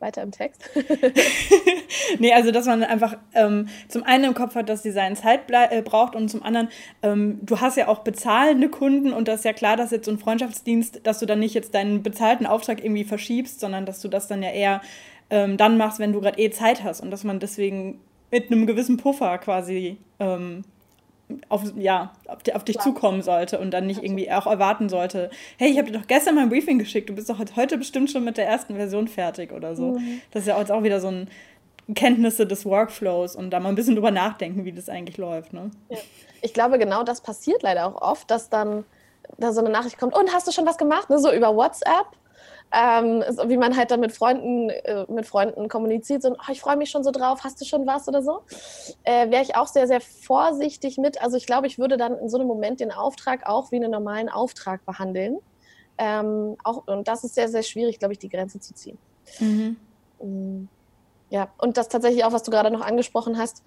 [0.00, 0.62] weiter im Text.
[2.18, 5.82] nee, also dass man einfach ähm, zum einen im Kopf hat, dass Design Zeit äh,
[5.82, 6.68] braucht und zum anderen,
[7.02, 10.12] ähm, du hast ja auch bezahlende Kunden und das ist ja klar, dass jetzt so
[10.12, 14.08] ein Freundschaftsdienst, dass du dann nicht jetzt deinen bezahlten Auftrag irgendwie verschiebst, sondern dass du
[14.08, 14.80] das dann ja eher
[15.30, 18.00] ähm, dann machst, wenn du gerade eh Zeit hast und dass man deswegen
[18.30, 20.64] mit einem gewissen Puffer quasi ähm,
[21.48, 22.84] auf, ja, auf, auf dich Klar.
[22.84, 26.34] zukommen sollte und dann nicht irgendwie auch erwarten sollte, hey, ich habe dir doch gestern
[26.34, 29.76] mein Briefing geschickt, du bist doch heute bestimmt schon mit der ersten Version fertig oder
[29.76, 29.98] so.
[29.98, 30.20] Mhm.
[30.30, 31.28] Das ist ja jetzt auch wieder so ein
[31.94, 35.52] Kenntnisse des Workflows und da mal ein bisschen drüber nachdenken, wie das eigentlich läuft.
[35.52, 35.70] Ne?
[35.88, 35.98] Ja.
[36.42, 38.84] Ich glaube, genau das passiert leider auch oft, dass dann
[39.38, 41.10] da so eine Nachricht kommt, und hast du schon was gemacht?
[41.10, 41.18] Ne?
[41.18, 42.06] So über WhatsApp
[42.70, 46.76] ähm, wie man halt dann mit Freunden, äh, mit Freunden kommuniziert, so, oh, ich freue
[46.76, 48.42] mich schon so drauf, hast du schon was oder so,
[49.04, 51.20] äh, wäre ich auch sehr, sehr vorsichtig mit.
[51.22, 53.90] Also ich glaube, ich würde dann in so einem Moment den Auftrag auch wie einen
[53.90, 55.38] normalen Auftrag behandeln.
[55.96, 58.98] Ähm, auch, und das ist sehr, sehr schwierig, glaube ich, die Grenze zu ziehen.
[59.40, 59.76] Mhm.
[60.22, 60.68] Mm,
[61.30, 63.62] ja, und das tatsächlich auch, was du gerade noch angesprochen hast,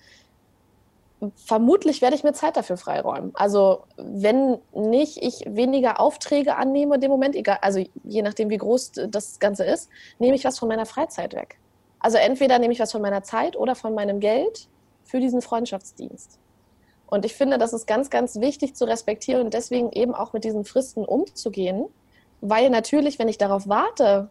[1.35, 3.31] vermutlich werde ich mir Zeit dafür freiräumen.
[3.33, 8.93] Also wenn nicht ich weniger Aufträge annehme dem Moment, egal, also je nachdem, wie groß
[9.09, 11.59] das Ganze ist, nehme ich was von meiner Freizeit weg.
[11.99, 14.67] Also entweder nehme ich was von meiner Zeit oder von meinem Geld
[15.03, 16.39] für diesen Freundschaftsdienst.
[17.05, 20.43] Und ich finde, das ist ganz, ganz wichtig zu respektieren und deswegen eben auch mit
[20.43, 21.85] diesen Fristen umzugehen,
[22.39, 24.29] weil natürlich, wenn ich darauf warte,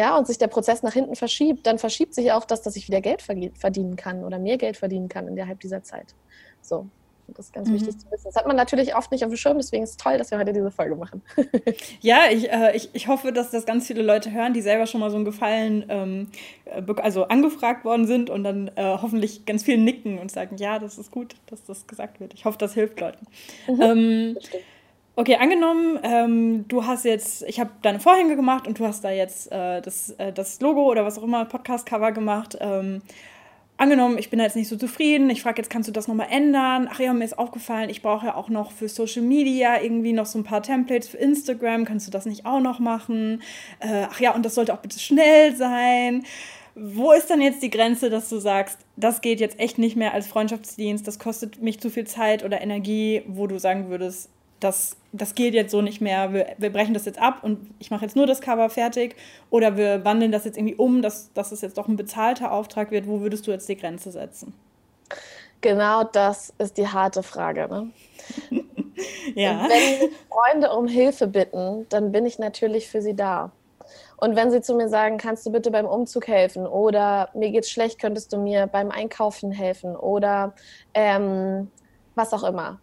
[0.00, 2.88] ja, und sich der Prozess nach hinten verschiebt, dann verschiebt sich auch das, dass ich
[2.88, 6.14] wieder Geld verdienen kann oder mehr Geld verdienen kann innerhalb dieser Zeit.
[6.62, 6.86] So.
[7.36, 7.74] Das ist ganz mhm.
[7.74, 8.24] wichtig zu wissen.
[8.24, 10.38] Das hat man natürlich oft nicht auf dem Schirm, deswegen ist es toll, dass wir
[10.38, 11.22] heute diese Folge machen.
[12.00, 15.00] ja, ich, äh, ich, ich hoffe, dass das ganz viele Leute hören, die selber schon
[15.00, 16.28] mal so einen Gefallen ähm,
[16.64, 20.80] äh, also angefragt worden sind und dann äh, hoffentlich ganz viel nicken und sagen, ja,
[20.80, 22.34] das ist gut, dass das gesagt wird.
[22.34, 23.26] Ich hoffe, das hilft Leuten.
[23.68, 24.38] Mhm, ähm,
[25.16, 29.10] okay, angenommen, ähm, du hast jetzt, ich habe deine Vorhänge gemacht und du hast da
[29.10, 32.56] jetzt äh, das, äh, das Logo oder was auch immer, Podcast-Cover gemacht.
[32.60, 33.02] Ähm,
[33.76, 36.28] angenommen, ich bin da jetzt nicht so zufrieden, ich frage jetzt, kannst du das nochmal
[36.30, 36.88] ändern?
[36.92, 40.26] Ach ja, mir ist aufgefallen, ich brauche ja auch noch für Social Media irgendwie noch
[40.26, 43.42] so ein paar Templates für Instagram, kannst du das nicht auch noch machen?
[43.80, 46.24] Äh, ach ja, und das sollte auch bitte schnell sein.
[46.74, 50.14] Wo ist dann jetzt die Grenze, dass du sagst, das geht jetzt echt nicht mehr
[50.14, 54.96] als Freundschaftsdienst, das kostet mich zu viel Zeit oder Energie, wo du sagen würdest, das,
[55.12, 58.04] das geht jetzt so nicht mehr, wir, wir brechen das jetzt ab und ich mache
[58.04, 59.16] jetzt nur das Cover fertig
[59.50, 62.90] oder wir wandeln das jetzt irgendwie um, dass, dass es jetzt doch ein bezahlter Auftrag
[62.90, 64.54] wird, wo würdest du jetzt die Grenze setzen?
[65.60, 67.68] Genau das ist die harte Frage.
[67.68, 67.90] Ne?
[69.34, 69.66] ja.
[69.68, 73.50] Wenn Freunde um Hilfe bitten, dann bin ich natürlich für sie da.
[74.16, 77.70] Und wenn sie zu mir sagen, kannst du bitte beim Umzug helfen oder mir geht's
[77.70, 80.54] schlecht, könntest du mir beim Einkaufen helfen oder
[80.94, 81.70] ähm,
[82.14, 82.78] was auch immer,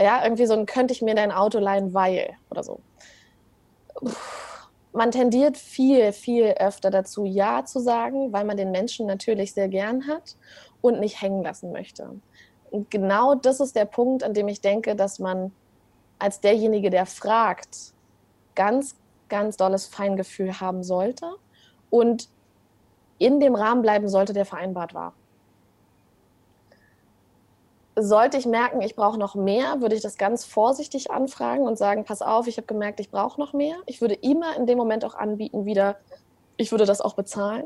[0.00, 2.80] ja, irgendwie so ein könnte ich mir dein Auto leihen, weil oder so.
[4.92, 9.68] Man tendiert viel, viel öfter dazu, Ja zu sagen, weil man den Menschen natürlich sehr
[9.68, 10.36] gern hat
[10.80, 12.10] und nicht hängen lassen möchte.
[12.70, 15.52] Und genau das ist der Punkt, an dem ich denke, dass man
[16.18, 17.94] als derjenige, der fragt,
[18.54, 18.96] ganz,
[19.28, 21.26] ganz dolles Feingefühl haben sollte
[21.90, 22.28] und
[23.18, 25.14] in dem Rahmen bleiben sollte, der vereinbart war
[27.98, 32.04] sollte ich merken, ich brauche noch mehr, würde ich das ganz vorsichtig anfragen und sagen,
[32.04, 33.76] pass auf, ich habe gemerkt, ich brauche noch mehr.
[33.86, 35.96] Ich würde immer in dem Moment auch anbieten, wieder,
[36.58, 37.64] ich würde das auch bezahlen,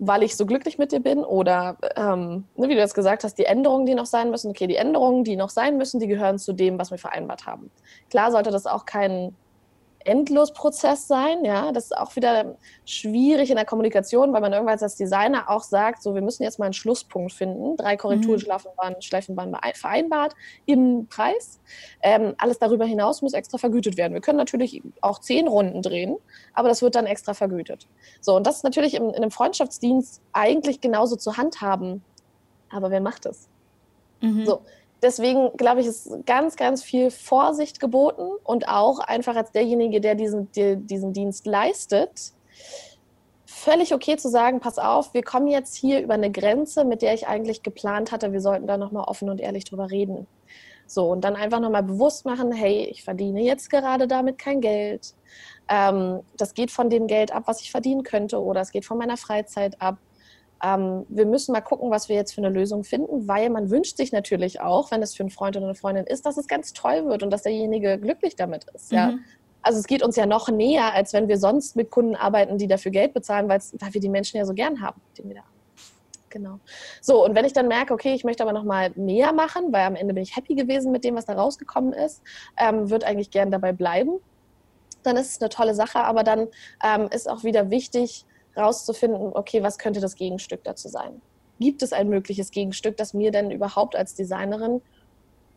[0.00, 3.38] weil ich so glücklich mit dir bin oder, ähm, ne, wie du jetzt gesagt hast,
[3.38, 6.38] die Änderungen, die noch sein müssen, okay, die Änderungen, die noch sein müssen, die gehören
[6.38, 7.70] zu dem, was wir vereinbart haben.
[8.10, 9.36] Klar sollte das auch kein
[10.06, 11.44] Endlosprozess sein.
[11.44, 15.62] Ja, das ist auch wieder schwierig in der Kommunikation, weil man irgendwann als Designer auch
[15.62, 17.76] sagt, so wir müssen jetzt mal einen Schlusspunkt finden.
[17.76, 18.70] Drei Korrekturschleifen
[19.34, 19.36] mhm.
[19.36, 21.60] waren vereinbart im Preis.
[22.02, 24.14] Ähm, alles darüber hinaus muss extra vergütet werden.
[24.14, 26.16] Wir können natürlich auch zehn Runden drehen,
[26.54, 27.86] aber das wird dann extra vergütet.
[28.20, 32.02] So und das ist natürlich im, in einem Freundschaftsdienst eigentlich genauso zu handhaben.
[32.70, 33.48] Aber wer macht es?
[34.20, 34.46] Mhm.
[34.46, 34.62] So,
[35.02, 40.14] deswegen glaube ich, ist ganz, ganz viel Vorsicht geboten und auch einfach als derjenige, der
[40.14, 42.32] diesen, der diesen Dienst leistet,
[43.44, 47.14] völlig okay zu sagen, pass auf, wir kommen jetzt hier über eine Grenze, mit der
[47.14, 50.26] ich eigentlich geplant hatte, wir sollten da nochmal offen und ehrlich drüber reden.
[50.86, 55.14] So, und dann einfach nochmal bewusst machen, hey, ich verdiene jetzt gerade damit kein Geld.
[55.68, 58.98] Ähm, das geht von dem Geld ab, was ich verdienen könnte, oder es geht von
[58.98, 59.98] meiner Freizeit ab
[60.62, 63.96] ähm, wir müssen mal gucken, was wir jetzt für eine Lösung finden, weil man wünscht
[63.96, 66.72] sich natürlich auch, wenn es für einen Freund oder eine Freundin ist, dass es ganz
[66.72, 68.90] toll wird und dass derjenige glücklich damit ist.
[68.90, 68.96] Mhm.
[68.96, 69.14] Ja?
[69.62, 72.68] Also es geht uns ja noch näher, als wenn wir sonst mit Kunden arbeiten, die
[72.68, 75.56] dafür Geld bezahlen, weil wir die Menschen ja so gern haben, den wir da haben.
[76.30, 76.60] Genau.
[77.00, 79.86] So, und wenn ich dann merke, okay, ich möchte aber noch mal mehr machen, weil
[79.86, 82.22] am Ende bin ich happy gewesen mit dem, was da rausgekommen ist,
[82.58, 84.20] ähm, würde eigentlich gern dabei bleiben,
[85.02, 86.48] dann ist es eine tolle Sache, aber dann
[86.84, 91.20] ähm, ist auch wieder wichtig, rauszufinden, okay, was könnte das Gegenstück dazu sein?
[91.58, 94.82] Gibt es ein mögliches Gegenstück, das mir denn überhaupt als Designerin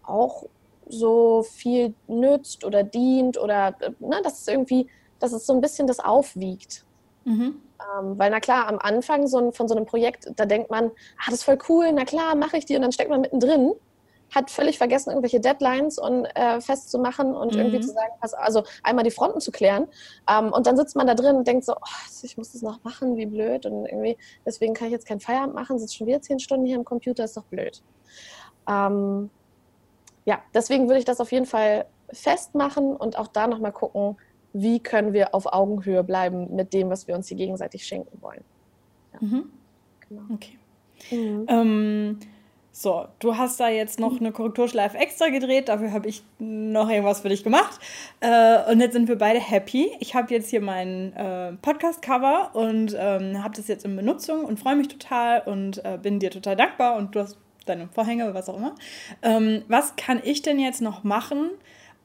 [0.04, 0.46] auch
[0.88, 4.88] so viel nützt oder dient oder ne, dass es irgendwie,
[5.20, 6.86] dass es so ein bisschen das aufwiegt.
[7.26, 7.62] Mhm.
[8.00, 10.86] Ähm, weil na klar, am Anfang so von so einem Projekt, da denkt man,
[11.18, 13.74] ah, das ist voll cool, na klar, mache ich die und dann steckt man mittendrin
[14.34, 17.60] hat völlig vergessen, irgendwelche Deadlines und äh, festzumachen und mhm.
[17.60, 19.88] irgendwie zu sagen, also einmal die Fronten zu klären.
[20.30, 22.84] Ähm, und dann sitzt man da drin und denkt so, oh, ich muss das noch
[22.84, 23.65] machen, wie blöd.
[23.65, 26.78] Und irgendwie, deswegen kann ich jetzt keinen Feierabend machen, sitze schon wieder zehn Stunden hier
[26.78, 27.82] am Computer, ist doch blöd.
[28.68, 29.30] Ähm,
[30.26, 34.18] ja, deswegen würde ich das auf jeden Fall festmachen und auch da nochmal gucken,
[34.54, 38.44] wie können wir auf Augenhöhe bleiben mit dem, was wir uns hier gegenseitig schenken wollen.
[39.13, 39.20] Ja.
[39.22, 39.52] Mhm.
[40.08, 40.22] Genau.
[40.34, 40.60] Okay.
[41.12, 41.46] Mhm.
[41.48, 42.20] Ähm,
[42.82, 47.20] so, du hast da jetzt noch eine Korrekturschleife extra gedreht, dafür habe ich noch irgendwas
[47.20, 47.78] für dich gemacht.
[48.22, 49.92] Äh, und jetzt sind wir beide happy.
[50.00, 54.62] Ich habe jetzt hier mein äh, Podcast-Cover und ähm, habe das jetzt in Benutzung und
[54.62, 58.48] freue mich total und äh, bin dir total dankbar und du hast deine Vorhänge, was
[58.48, 58.76] auch immer.
[59.24, 61.50] Ähm, was kann ich denn jetzt noch machen,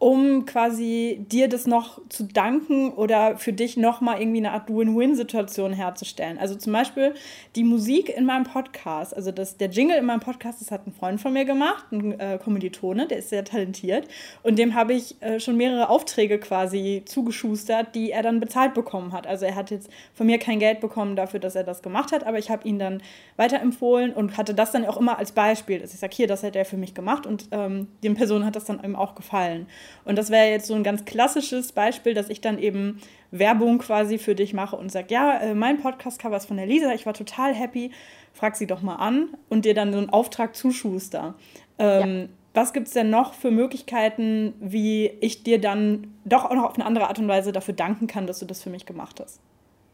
[0.05, 5.73] um quasi dir das noch zu danken oder für dich nochmal irgendwie eine Art Win-Win-Situation
[5.73, 6.37] herzustellen.
[6.37, 7.15] Also zum Beispiel
[7.57, 10.93] die Musik in meinem Podcast, also das, der Jingle in meinem Podcast, das hat ein
[10.93, 14.07] Freund von mir gemacht, ein äh, Kommilitone, der ist sehr talentiert
[14.43, 19.15] und dem habe ich äh, schon mehrere Aufträge quasi zugeschustert, die er dann bezahlt bekommen
[19.15, 19.27] hat.
[19.27, 22.27] Also er hat jetzt von mir kein Geld bekommen dafür, dass er das gemacht hat,
[22.27, 23.03] aber ich habe ihn dann
[23.37, 26.57] weiterempfohlen und hatte das dann auch immer als Beispiel, dass ich sage, hier, das hat
[26.57, 29.67] er für mich gemacht und ähm, den Personen hat das dann eben auch gefallen.
[30.05, 34.19] Und das wäre jetzt so ein ganz klassisches Beispiel, dass ich dann eben Werbung quasi
[34.19, 37.15] für dich mache und sage, ja, äh, mein Podcast-Cover ist von der Lisa, ich war
[37.15, 37.91] total happy,
[38.33, 41.35] frag sie doch mal an und dir dann so einen Auftrag zuschuster.
[41.79, 42.29] Ähm, ja.
[42.55, 46.75] Was gibt es denn noch für Möglichkeiten, wie ich dir dann doch auch noch auf
[46.77, 49.41] eine andere Art und Weise dafür danken kann, dass du das für mich gemacht hast?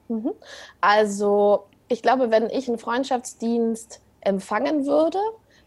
[0.08, 0.32] Mhm.
[0.82, 5.18] Also, ich glaube, wenn ich einen Freundschaftsdienst empfangen würde,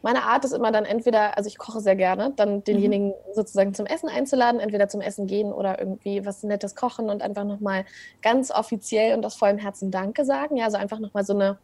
[0.03, 3.33] meine Art ist immer dann entweder, also ich koche sehr gerne, dann denjenigen mhm.
[3.33, 7.45] sozusagen zum Essen einzuladen, entweder zum Essen gehen oder irgendwie was Nettes kochen und einfach
[7.45, 7.85] nochmal
[8.21, 10.57] ganz offiziell und aus vollem Herzen Danke sagen.
[10.57, 11.57] Ja, also einfach nochmal so eine,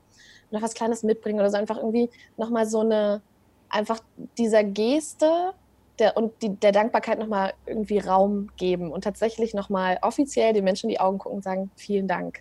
[0.52, 3.22] noch was Kleines mitbringen oder so einfach irgendwie nochmal so eine,
[3.68, 4.00] einfach
[4.38, 5.54] dieser Geste
[6.00, 10.90] der, und die, der Dankbarkeit nochmal irgendwie Raum geben und tatsächlich nochmal offiziell den Menschen
[10.90, 12.40] in die Augen gucken und sagen, vielen Dank.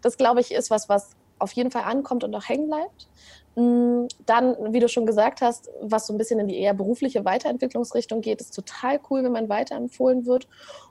[0.00, 3.08] Das, glaube ich, ist was, was auf jeden Fall ankommt und auch hängen bleibt.
[3.56, 7.24] Mm, dann, wie du schon gesagt hast, was so ein bisschen in die eher berufliche
[7.24, 10.46] Weiterentwicklungsrichtung geht, ist total cool, wenn man weiterempfohlen wird.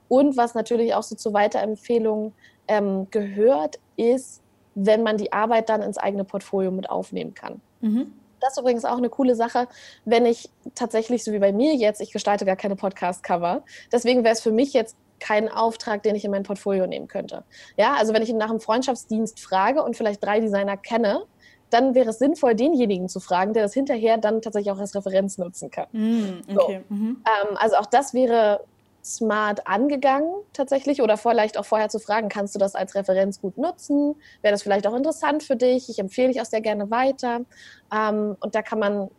[0.07, 2.33] Und was natürlich auch so zur Weiterempfehlung
[2.67, 4.41] ähm, gehört, ist,
[4.75, 7.61] wenn man die Arbeit dann ins eigene Portfolio mit aufnehmen kann.
[7.81, 8.13] Mhm.
[8.39, 9.67] Das ist übrigens auch eine coole Sache,
[10.05, 13.63] wenn ich tatsächlich, so wie bei mir jetzt, ich gestalte gar keine Podcast-Cover.
[13.91, 17.43] Deswegen wäre es für mich jetzt kein Auftrag, den ich in mein Portfolio nehmen könnte.
[17.77, 21.25] Ja, also wenn ich nach einem Freundschaftsdienst frage und vielleicht drei Designer kenne,
[21.69, 25.38] dann wäre es sinnvoll, denjenigen zu fragen, der das hinterher dann tatsächlich auch als Referenz
[25.38, 25.88] nutzen kann.
[25.91, 26.84] Mm, okay.
[26.88, 26.93] so.
[26.93, 27.23] mhm.
[27.25, 28.62] ähm, also auch das wäre
[29.03, 33.58] smart angegangen tatsächlich oder vielleicht auch vorher zu fragen, kannst du das als Referenz gut
[33.58, 34.15] nutzen?
[34.41, 35.89] Wäre das vielleicht auch interessant für dich?
[35.89, 37.41] Ich empfehle dich auch sehr gerne weiter.
[37.93, 39.10] Ähm, und da kann man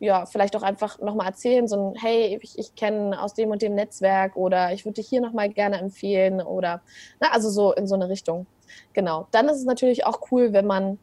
[0.00, 3.62] ja, vielleicht auch einfach nochmal erzählen, so ein, hey, ich, ich kenne aus dem und
[3.62, 6.82] dem Netzwerk oder ich würde dich hier nochmal gerne empfehlen oder,
[7.20, 8.46] na, also so in so eine Richtung.
[8.92, 9.26] Genau.
[9.32, 10.98] Dann ist es natürlich auch cool, wenn man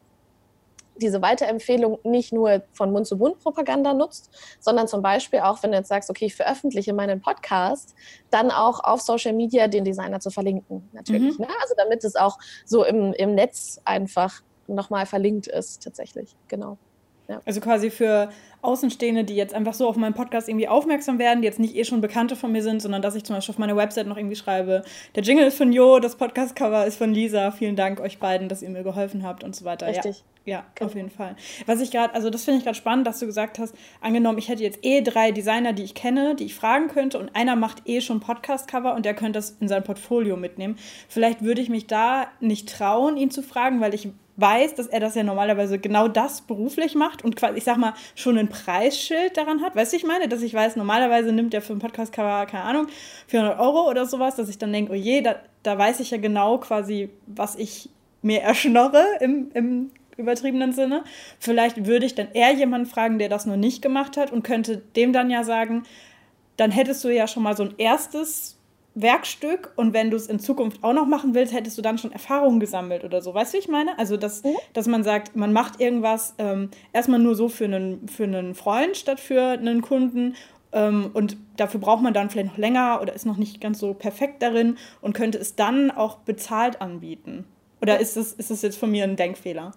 [1.00, 4.30] diese Weiterempfehlung nicht nur von Mund-zu-Mund-Propaganda nutzt,
[4.60, 7.94] sondern zum Beispiel auch, wenn du jetzt sagst, okay, ich veröffentliche meinen Podcast,
[8.30, 11.38] dann auch auf Social Media den Designer zu verlinken, natürlich.
[11.38, 11.46] Mhm.
[11.46, 11.50] Ne?
[11.62, 16.36] Also damit es auch so im, im Netz einfach nochmal verlinkt ist, tatsächlich.
[16.48, 16.78] Genau.
[17.28, 17.40] Ja.
[17.44, 18.30] Also quasi für
[18.62, 21.84] Außenstehende, die jetzt einfach so auf meinen Podcast irgendwie aufmerksam werden, die jetzt nicht eh
[21.84, 24.36] schon Bekannte von mir sind, sondern dass ich zum Beispiel auf meiner Website noch irgendwie
[24.36, 24.82] schreibe,
[25.14, 28.62] der Jingle ist von Jo, das Podcast-Cover ist von Lisa, vielen Dank euch beiden, dass
[28.62, 29.86] ihr mir geholfen habt und so weiter.
[29.86, 30.24] Richtig.
[30.44, 30.88] Ja, ja genau.
[30.88, 31.36] auf jeden Fall.
[31.66, 34.48] Was ich gerade, also das finde ich gerade spannend, dass du gesagt hast, angenommen, ich
[34.48, 37.88] hätte jetzt eh drei Designer, die ich kenne, die ich fragen könnte und einer macht
[37.88, 40.76] eh schon Podcast-Cover und der könnte das in sein Portfolio mitnehmen.
[41.08, 45.00] Vielleicht würde ich mich da nicht trauen, ihn zu fragen, weil ich weiß, dass er
[45.00, 49.36] das ja normalerweise genau das beruflich macht und quasi, ich sag mal, schon ein Preisschild
[49.36, 49.74] daran hat.
[49.74, 52.86] Weißt du, ich meine, dass ich weiß, normalerweise nimmt er für einen Podcast-Cover, keine Ahnung,
[53.28, 56.18] 400 Euro oder sowas, dass ich dann denke, oh je, da, da weiß ich ja
[56.18, 57.88] genau quasi, was ich
[58.22, 61.04] mir erschnorre im, im übertriebenen Sinne.
[61.38, 64.78] Vielleicht würde ich dann eher jemanden fragen, der das noch nicht gemacht hat und könnte
[64.96, 65.84] dem dann ja sagen,
[66.56, 68.55] dann hättest du ja schon mal so ein erstes
[68.96, 72.12] Werkstück und wenn du es in Zukunft auch noch machen willst, hättest du dann schon
[72.12, 73.34] Erfahrungen gesammelt oder so.
[73.34, 73.96] Weißt du, wie ich meine?
[73.98, 74.56] Also, dass, mhm.
[74.72, 78.96] dass man sagt, man macht irgendwas ähm, erstmal nur so für einen, für einen Freund
[78.96, 80.34] statt für einen Kunden
[80.72, 83.92] ähm, und dafür braucht man dann vielleicht noch länger oder ist noch nicht ganz so
[83.92, 87.44] perfekt darin und könnte es dann auch bezahlt anbieten.
[87.82, 89.72] Oder ist es ist jetzt von mir ein Denkfehler?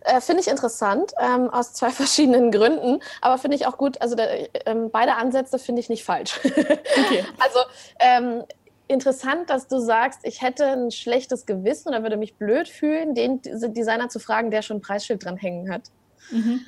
[0.00, 4.14] Äh, finde ich interessant, ähm, aus zwei verschiedenen Gründen, aber finde ich auch gut, also
[4.14, 6.40] der, ähm, beide Ansätze finde ich nicht falsch.
[7.04, 7.24] Okay.
[7.38, 7.58] also
[7.98, 8.44] ähm,
[8.88, 13.40] interessant, dass du sagst, ich hätte ein schlechtes Gewissen oder würde mich blöd fühlen, den
[13.42, 15.82] Designer zu fragen, der schon ein Preisschild dran hängen hat.
[16.30, 16.60] Mhm.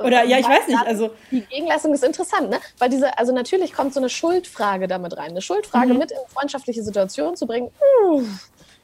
[0.00, 0.78] Oder ja, ich weiß nicht.
[0.86, 2.58] Also die Gegenleistung ist interessant, ne?
[2.78, 5.30] Weil diese, also natürlich kommt so eine Schuldfrage damit rein.
[5.30, 5.98] Eine Schuldfrage mhm.
[5.98, 7.70] mit in freundschaftliche Situationen zu bringen,
[8.04, 8.22] uh,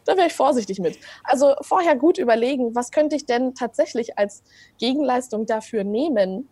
[0.06, 0.98] da wäre ich vorsichtig mit.
[1.24, 4.42] Also vorher gut überlegen, was könnte ich denn tatsächlich als
[4.78, 6.48] Gegenleistung dafür nehmen?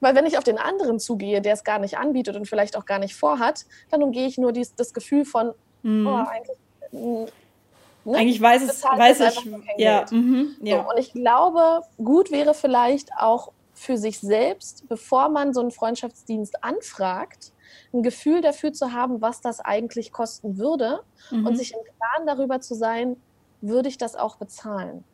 [0.00, 2.84] Weil wenn ich auf den anderen zugehe, der es gar nicht anbietet und vielleicht auch
[2.84, 6.06] gar nicht vorhat, dann umgehe ich nur dies, das Gefühl von, mhm.
[6.06, 6.58] oh, eigentlich,
[6.92, 8.18] mm, ne?
[8.18, 10.82] eigentlich weiß es, weiß ich, ja, mhm, ja.
[10.82, 15.70] So, und ich glaube, gut wäre vielleicht auch für sich selbst, bevor man so einen
[15.70, 17.52] Freundschaftsdienst anfragt,
[17.92, 21.46] ein Gefühl dafür zu haben, was das eigentlich kosten würde mhm.
[21.46, 23.16] und sich im Klaren darüber zu sein,
[23.60, 25.04] würde ich das auch bezahlen.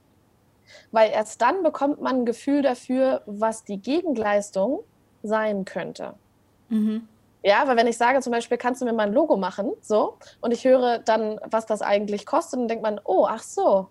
[0.93, 4.81] Weil erst dann bekommt man ein Gefühl dafür, was die Gegenleistung
[5.23, 6.15] sein könnte.
[6.69, 7.09] Mhm.
[7.43, 10.19] Ja, weil wenn ich sage zum Beispiel, kannst du mir mal ein Logo machen, so,
[10.41, 13.89] und ich höre dann, was das eigentlich kostet, dann denkt man, oh, ach so,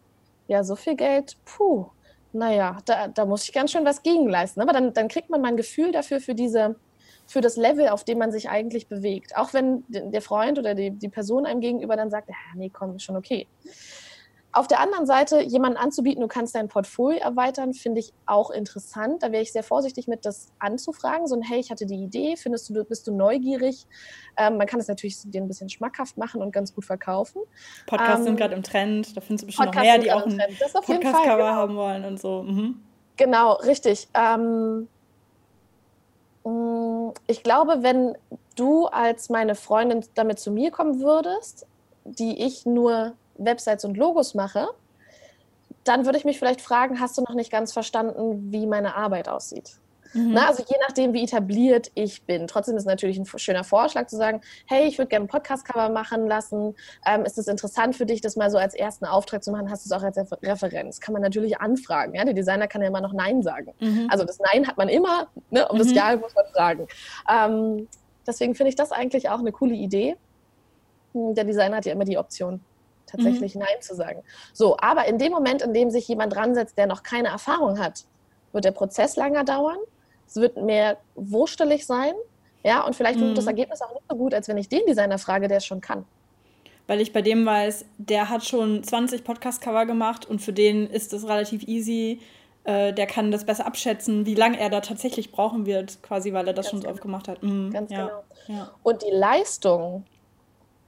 [0.47, 1.87] ja, so viel Geld, puh,
[2.31, 4.61] naja, da, da muss ich ganz schön was gegenleisten.
[4.61, 6.75] Aber dann, dann kriegt man mal ein Gefühl dafür, für diese,
[7.25, 9.35] für das Level, auf dem man sich eigentlich bewegt.
[9.35, 12.95] Auch wenn der Freund oder die, die Person einem gegenüber dann sagt, ja, nee, komm,
[12.95, 13.47] ist schon okay.
[14.51, 19.21] Auf der anderen Seite, jemanden anzubieten, du kannst dein Portfolio erweitern, finde ich auch interessant.
[19.21, 21.27] Da wäre ich sehr vorsichtig mit, das anzufragen.
[21.27, 23.85] So ein, hey, ich hatte die Idee, findest du, bist du neugierig?
[24.37, 27.43] Ähm, man kann es natürlich dir ein bisschen schmackhaft machen und ganz gut verkaufen.
[27.85, 30.25] Podcasts ähm, sind gerade im Trend, da findest du bestimmt Podcasts noch mehr, die auch
[30.25, 30.41] ein
[30.83, 31.47] Podcast-Cover genau.
[31.49, 32.41] haben wollen und so.
[32.41, 32.81] Mhm.
[33.17, 34.07] Genau, richtig.
[34.15, 34.87] Ähm,
[36.43, 38.17] mm, ich glaube, wenn
[38.55, 41.67] du als meine Freundin damit zu mir kommen würdest,
[42.03, 44.67] die ich nur Websites und Logos mache,
[45.83, 49.27] dann würde ich mich vielleicht fragen, hast du noch nicht ganz verstanden, wie meine Arbeit
[49.29, 49.79] aussieht?
[50.13, 50.31] Mhm.
[50.33, 52.47] Na, also je nachdem, wie etabliert ich bin.
[52.47, 55.89] Trotzdem ist es natürlich ein schöner Vorschlag zu sagen, hey, ich würde gerne ein Podcast-Cover
[55.89, 56.75] machen lassen.
[57.05, 59.69] Ähm, ist es interessant für dich, das mal so als ersten Auftrag zu machen?
[59.69, 60.99] Hast du es auch als Referenz?
[60.99, 62.15] Kann man natürlich anfragen.
[62.15, 62.25] Ja?
[62.25, 63.73] Der Designer kann ja immer noch Nein sagen.
[63.79, 64.07] Mhm.
[64.09, 65.67] Also das Nein hat man immer, ne?
[65.67, 65.79] um mhm.
[65.79, 66.87] das Ja muss man fragen.
[67.29, 67.87] Ähm,
[68.25, 70.17] deswegen finde ich das eigentlich auch eine coole Idee.
[71.13, 72.61] Hm, der Designer hat ja immer die Option
[73.09, 73.61] tatsächlich mhm.
[73.61, 74.21] Nein zu sagen.
[74.53, 77.79] So, aber in dem Moment, in dem sich jemand dran setzt, der noch keine Erfahrung
[77.79, 78.05] hat,
[78.51, 79.77] wird der Prozess länger dauern.
[80.27, 82.13] Es wird mehr wurstelig sein.
[82.63, 83.27] Ja, und vielleicht mhm.
[83.27, 85.65] wird das Ergebnis auch nicht so gut, als wenn ich den Designer frage, der es
[85.65, 86.05] schon kann.
[86.87, 91.13] Weil ich bei dem weiß, der hat schon 20 Podcast-Cover gemacht und für den ist
[91.13, 92.19] das relativ easy.
[92.63, 96.47] Äh, der kann das besser abschätzen, wie lange er da tatsächlich brauchen wird, quasi, weil
[96.47, 96.93] er das Ganz schon so genau.
[96.93, 97.43] oft gemacht hat.
[97.43, 97.71] Mhm.
[97.71, 98.07] Ganz ja.
[98.07, 98.23] genau.
[98.47, 98.71] Ja.
[98.83, 100.03] Und die Leistung,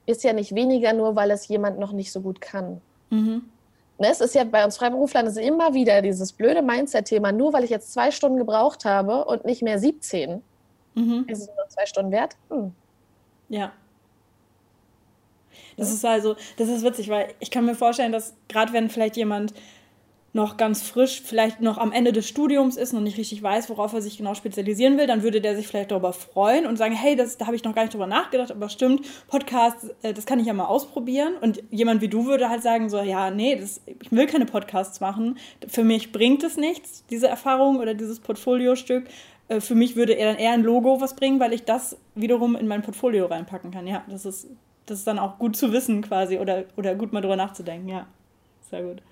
[0.06, 2.80] ist ja nicht weniger, nur weil es jemand noch nicht so gut kann.
[3.10, 3.42] Mhm.
[3.98, 7.64] Ne, es ist ja bei uns Freiberuflern ist immer wieder dieses blöde Mindset-Thema, nur weil
[7.64, 10.42] ich jetzt zwei Stunden gebraucht habe und nicht mehr 17,
[10.94, 11.24] mhm.
[11.28, 12.36] ist es nur zwei Stunden wert.
[12.50, 12.72] Hm.
[13.48, 13.72] Ja.
[15.76, 19.16] Das ist also, das ist witzig, weil ich kann mir vorstellen, dass gerade wenn vielleicht
[19.16, 19.52] jemand
[20.34, 23.92] noch ganz frisch, vielleicht noch am Ende des Studiums ist, noch nicht richtig weiß, worauf
[23.92, 27.16] er sich genau spezialisieren will, dann würde der sich vielleicht darüber freuen und sagen, hey,
[27.16, 30.40] das, da habe ich noch gar nicht drüber nachgedacht, aber stimmt, Podcast, äh, das kann
[30.40, 31.34] ich ja mal ausprobieren.
[31.40, 35.00] Und jemand wie du würde halt sagen, so, ja, nee, das, ich will keine Podcasts
[35.00, 35.38] machen.
[35.68, 39.04] Für mich bringt es nichts, diese Erfahrung oder dieses Portfoliostück.
[39.48, 42.56] Äh, für mich würde er dann eher ein Logo was bringen, weil ich das wiederum
[42.56, 43.86] in mein Portfolio reinpacken kann.
[43.86, 44.48] Ja, das ist,
[44.86, 48.06] das ist dann auch gut zu wissen quasi oder, oder gut mal drüber nachzudenken, ja.
[48.70, 49.02] Sehr gut.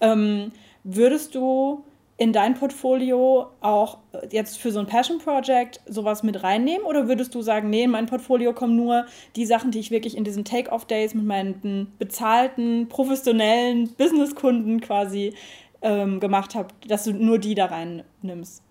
[0.00, 0.50] Ähm,
[0.84, 1.84] Würdest du
[2.20, 3.96] in dein Portfolio auch
[4.30, 7.90] jetzt für so ein Passion Project sowas mit reinnehmen oder würdest du sagen, nee, in
[7.90, 12.88] mein Portfolio kommen nur die Sachen, die ich wirklich in diesen Take-off-Days mit meinen bezahlten,
[12.90, 15.34] professionellen Businesskunden quasi
[15.80, 18.62] ähm, gemacht habe, dass du nur die da reinnimmst?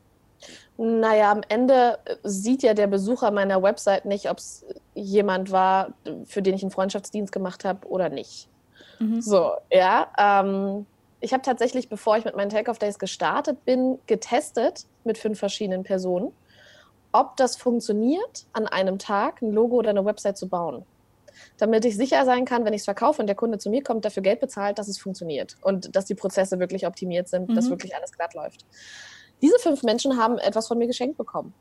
[0.78, 5.94] Naja, am Ende sieht ja der Besucher meiner Website nicht, ob es jemand war,
[6.26, 8.48] für den ich einen Freundschaftsdienst gemacht habe oder nicht.
[9.00, 9.22] Mhm.
[9.22, 10.08] So, ja.
[10.18, 10.86] Ähm,
[11.22, 16.32] ich habe tatsächlich, bevor ich mit meinen Take-Off-Days gestartet bin, getestet mit fünf verschiedenen Personen,
[17.12, 20.86] ob das funktioniert, an einem Tag ein Logo oder eine Website zu bauen.
[21.58, 24.06] Damit ich sicher sein kann, wenn ich es verkaufe und der Kunde zu mir kommt,
[24.06, 27.56] dafür Geld bezahlt, dass es funktioniert und dass die Prozesse wirklich optimiert sind, mhm.
[27.56, 28.66] dass wirklich alles glatt läuft.
[29.42, 31.54] Diese fünf Menschen haben etwas von mir geschenkt bekommen.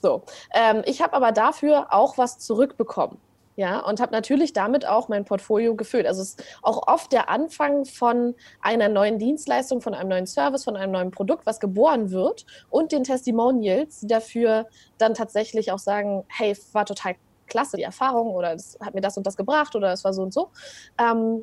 [0.00, 0.22] So,
[0.54, 3.18] ähm, ich habe aber dafür auch was zurückbekommen
[3.58, 6.06] ja, und habe natürlich damit auch mein Portfolio gefüllt.
[6.06, 10.62] Also es ist auch oft der Anfang von einer neuen Dienstleistung, von einem neuen Service,
[10.62, 15.80] von einem neuen Produkt, was geboren wird und den Testimonials, die dafür dann tatsächlich auch
[15.80, 17.16] sagen, hey, war total
[17.48, 20.22] klasse die Erfahrung oder es hat mir das und das gebracht oder es war so
[20.22, 20.50] und so.
[20.96, 21.42] Ähm,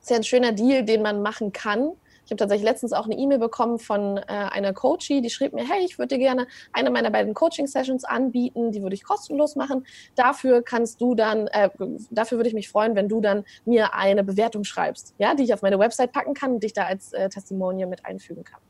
[0.00, 1.92] ist ja ein schöner Deal, den man machen kann.
[2.24, 5.68] Ich habe tatsächlich letztens auch eine E-Mail bekommen von äh, einer Coachie, die schrieb mir,
[5.68, 9.86] hey, ich würde dir gerne eine meiner beiden Coaching-Sessions anbieten, die würde ich kostenlos machen.
[10.14, 11.70] Dafür kannst du dann, äh,
[12.10, 15.54] dafür würde ich mich freuen, wenn du dann mir eine Bewertung schreibst, ja, die ich
[15.54, 18.60] auf meine Website packen kann und dich da als äh, Testimonial mit einfügen kann.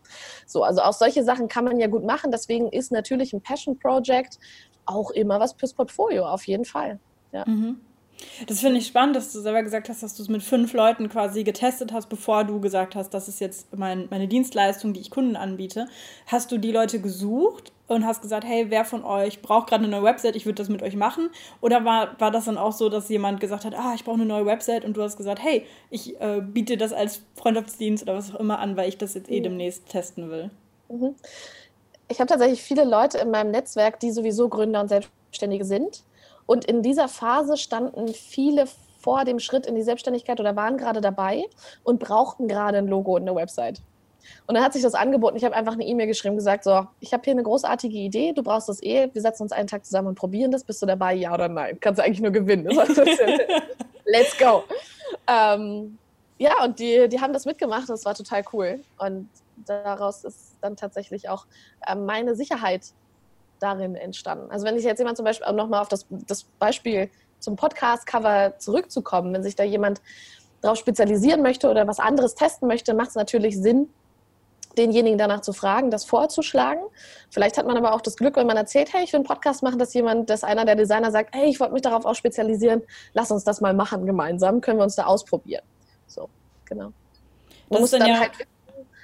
[0.46, 2.30] So, also auch solche Sachen kann man ja gut machen.
[2.30, 4.38] Deswegen ist natürlich ein Passion Project
[4.86, 6.98] auch immer was fürs Portfolio, auf jeden Fall.
[7.32, 7.44] Ja.
[7.46, 7.80] Mhm.
[8.46, 11.08] Das finde ich spannend, dass du selber gesagt hast, dass du es mit fünf Leuten
[11.08, 15.10] quasi getestet hast, bevor du gesagt hast, das ist jetzt mein, meine Dienstleistung, die ich
[15.10, 15.86] Kunden anbiete.
[16.26, 19.92] Hast du die Leute gesucht und hast gesagt, hey, wer von euch braucht gerade eine
[19.92, 21.30] neue Website, ich würde das mit euch machen?
[21.60, 24.26] Oder war, war das dann auch so, dass jemand gesagt hat, ah, ich brauche eine
[24.26, 28.34] neue Website und du hast gesagt, hey, ich äh, biete das als Freundschaftsdienst oder was
[28.34, 29.44] auch immer an, weil ich das jetzt eh mhm.
[29.44, 30.50] demnächst testen will?
[30.88, 31.14] Mhm.
[32.08, 36.02] Ich habe tatsächlich viele Leute in meinem Netzwerk, die sowieso Gründer und Selbstständige sind
[36.46, 38.66] und in dieser Phase standen viele
[39.00, 41.44] vor dem Schritt in die Selbstständigkeit oder waren gerade dabei
[41.82, 43.82] und brauchten gerade ein Logo und eine Website.
[44.46, 45.36] Und dann hat sich das angeboten.
[45.36, 48.32] Ich habe einfach eine E-Mail geschrieben, gesagt: So, ich habe hier eine großartige Idee.
[48.32, 49.08] Du brauchst das eh.
[49.12, 50.64] Wir setzen uns einen Tag zusammen und probieren das.
[50.64, 51.14] Bist du dabei?
[51.14, 51.78] Ja oder nein?
[51.80, 52.66] Kannst du eigentlich nur gewinnen.
[54.04, 54.64] Let's go.
[55.26, 55.98] Ähm,
[56.38, 57.88] ja, und die, die haben das mitgemacht.
[57.88, 58.80] Das war total cool.
[58.98, 59.28] Und
[59.66, 61.46] daraus ist dann tatsächlich auch
[61.86, 62.92] äh, meine Sicherheit
[63.62, 64.50] darin entstanden.
[64.50, 68.58] Also wenn sich jetzt jemand zum Beispiel, um nochmal auf das, das Beispiel zum Podcast-Cover
[68.58, 70.00] zurückzukommen, wenn sich da jemand
[70.60, 73.88] darauf spezialisieren möchte oder was anderes testen möchte, macht es natürlich Sinn,
[74.78, 76.80] denjenigen danach zu fragen, das vorzuschlagen.
[77.30, 79.62] Vielleicht hat man aber auch das Glück, wenn man erzählt, hey, ich will einen Podcast
[79.62, 82.82] machen, dass jemand, dass einer der Designer sagt, hey, ich wollte mich darauf auch spezialisieren,
[83.12, 85.64] lass uns das mal machen gemeinsam, können wir uns da ausprobieren.
[86.06, 86.28] So,
[86.64, 86.92] genau.
[87.68, 88.32] Man muss dann, dann ja halt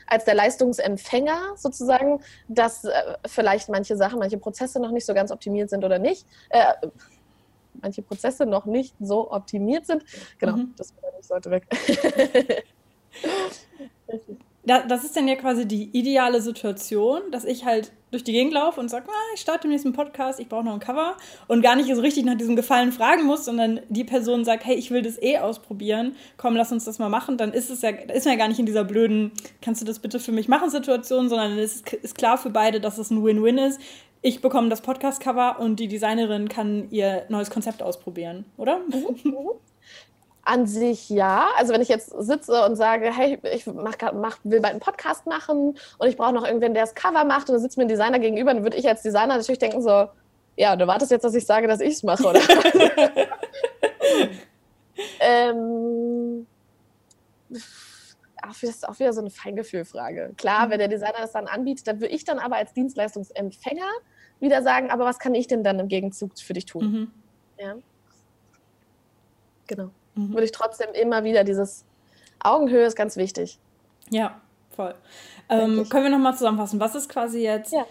[0.09, 2.91] als der Leistungsempfänger sozusagen, dass äh,
[3.27, 6.27] vielleicht manche Sachen, manche Prozesse noch nicht so ganz optimiert sind oder nicht.
[6.51, 6.75] Äh,
[7.81, 10.05] manche Prozesse noch nicht so optimiert sind.
[10.39, 10.75] Genau, mhm.
[10.77, 11.67] das sollte weg.
[14.69, 18.81] das ist dann ja quasi die ideale Situation, dass ich halt durch die Gegend laufe
[18.81, 21.17] und sage, ah, ich starte demnächst einen Podcast, ich brauche noch ein Cover.
[21.47, 24.77] Und gar nicht so richtig nach diesem Gefallen fragen muss, sondern die Person sagt, hey,
[24.77, 27.91] ich will das eh ausprobieren, komm, lass uns das mal machen, dann ist es ja,
[27.91, 30.71] ist man ja gar nicht in dieser blöden, kannst du das bitte für mich machen?
[30.71, 33.81] Situation, sondern es ist, ist klar für beide, dass es ein Win-Win ist.
[34.21, 38.81] Ich bekomme das Podcast-Cover und die Designerin kann ihr neues Konzept ausprobieren, oder?
[40.49, 40.55] Mhm.
[40.55, 40.63] mhm.
[40.63, 41.49] An sich ja.
[41.57, 45.27] Also wenn ich jetzt sitze und sage, hey, ich mach, mach, will bald einen Podcast
[45.27, 47.89] machen und ich brauche noch irgendwen, der das Cover macht und da sitzt mir ein
[47.89, 50.09] Designer gegenüber, dann würde ich als Designer natürlich denken so,
[50.57, 52.41] ja, du wartest jetzt, dass ich sage, dass ich es mache, oder?
[55.21, 56.47] ähm,
[57.49, 60.33] das ist auch wieder so eine Feingefühlfrage.
[60.37, 60.71] Klar, mhm.
[60.71, 63.89] wenn der Designer das dann anbietet, dann würde ich dann aber als Dienstleistungsempfänger
[64.41, 66.85] wieder sagen, aber was kann ich denn dann im Gegenzug für dich tun?
[66.85, 67.11] Mhm.
[67.59, 67.77] Ja.
[69.67, 70.33] Genau mhm.
[70.33, 71.85] würde ich trotzdem immer wieder dieses
[72.41, 73.59] Augenhöhe ist ganz wichtig.
[74.11, 74.41] Ja,
[74.75, 74.95] voll.
[75.49, 76.79] Ähm, können wir nochmal zusammenfassen?
[76.81, 77.87] Was ist quasi jetzt ja.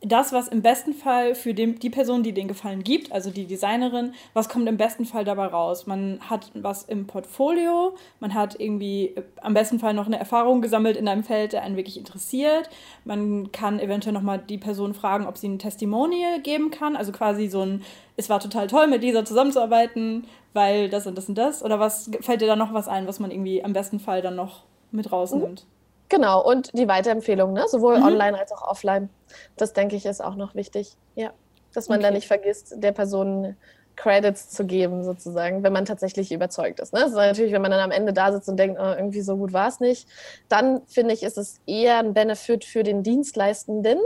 [0.00, 3.46] Das, was im besten Fall für den, die Person, die den Gefallen gibt, also die
[3.46, 5.86] Designerin, was kommt im besten Fall dabei raus?
[5.86, 10.62] Man hat was im Portfolio, man hat irgendwie äh, am besten Fall noch eine Erfahrung
[10.62, 12.70] gesammelt in einem Feld, der einen wirklich interessiert.
[13.04, 17.48] Man kann eventuell nochmal die Person fragen, ob sie ein Testimonial geben kann, also quasi
[17.48, 17.82] so ein,
[18.16, 20.26] es war total toll, mit dieser zusammenzuarbeiten
[20.58, 21.62] weil das und das und das?
[21.62, 24.34] Oder was fällt dir da noch was ein, was man irgendwie am besten Fall dann
[24.34, 25.66] noch mit rausnimmt?
[26.08, 27.64] Genau, und die Weiterempfehlung, ne?
[27.68, 28.06] sowohl mhm.
[28.06, 29.10] online als auch offline.
[29.56, 30.96] Das denke ich ist auch noch wichtig.
[31.14, 31.32] Ja.
[31.74, 32.08] Dass man okay.
[32.08, 33.56] da nicht vergisst, der Person
[33.98, 36.92] Credits zu geben, sozusagen, wenn man tatsächlich überzeugt ist.
[36.92, 37.00] Ne?
[37.00, 39.36] Das ist natürlich, wenn man dann am Ende da sitzt und denkt, oh, irgendwie so
[39.36, 40.08] gut war es nicht,
[40.48, 43.98] dann finde ich, ist es eher ein Benefit für den Dienstleistenden,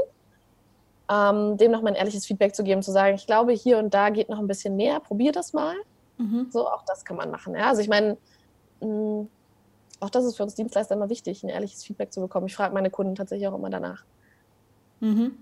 [1.11, 4.09] ähm, dem nochmal ein ehrliches Feedback zu geben, zu sagen, ich glaube, hier und da
[4.09, 5.74] geht noch ein bisschen mehr, probier das mal.
[6.16, 6.48] Mhm.
[6.50, 7.55] So, auch das kann man machen.
[7.55, 7.68] Ja?
[7.68, 8.16] Also ich meine,
[8.80, 9.24] mm,
[10.03, 12.46] auch das ist für uns Dienstleister immer wichtig, ein ehrliches Feedback zu bekommen.
[12.46, 14.05] Ich frage meine Kunden tatsächlich auch immer danach.
[15.00, 15.38] Mhm.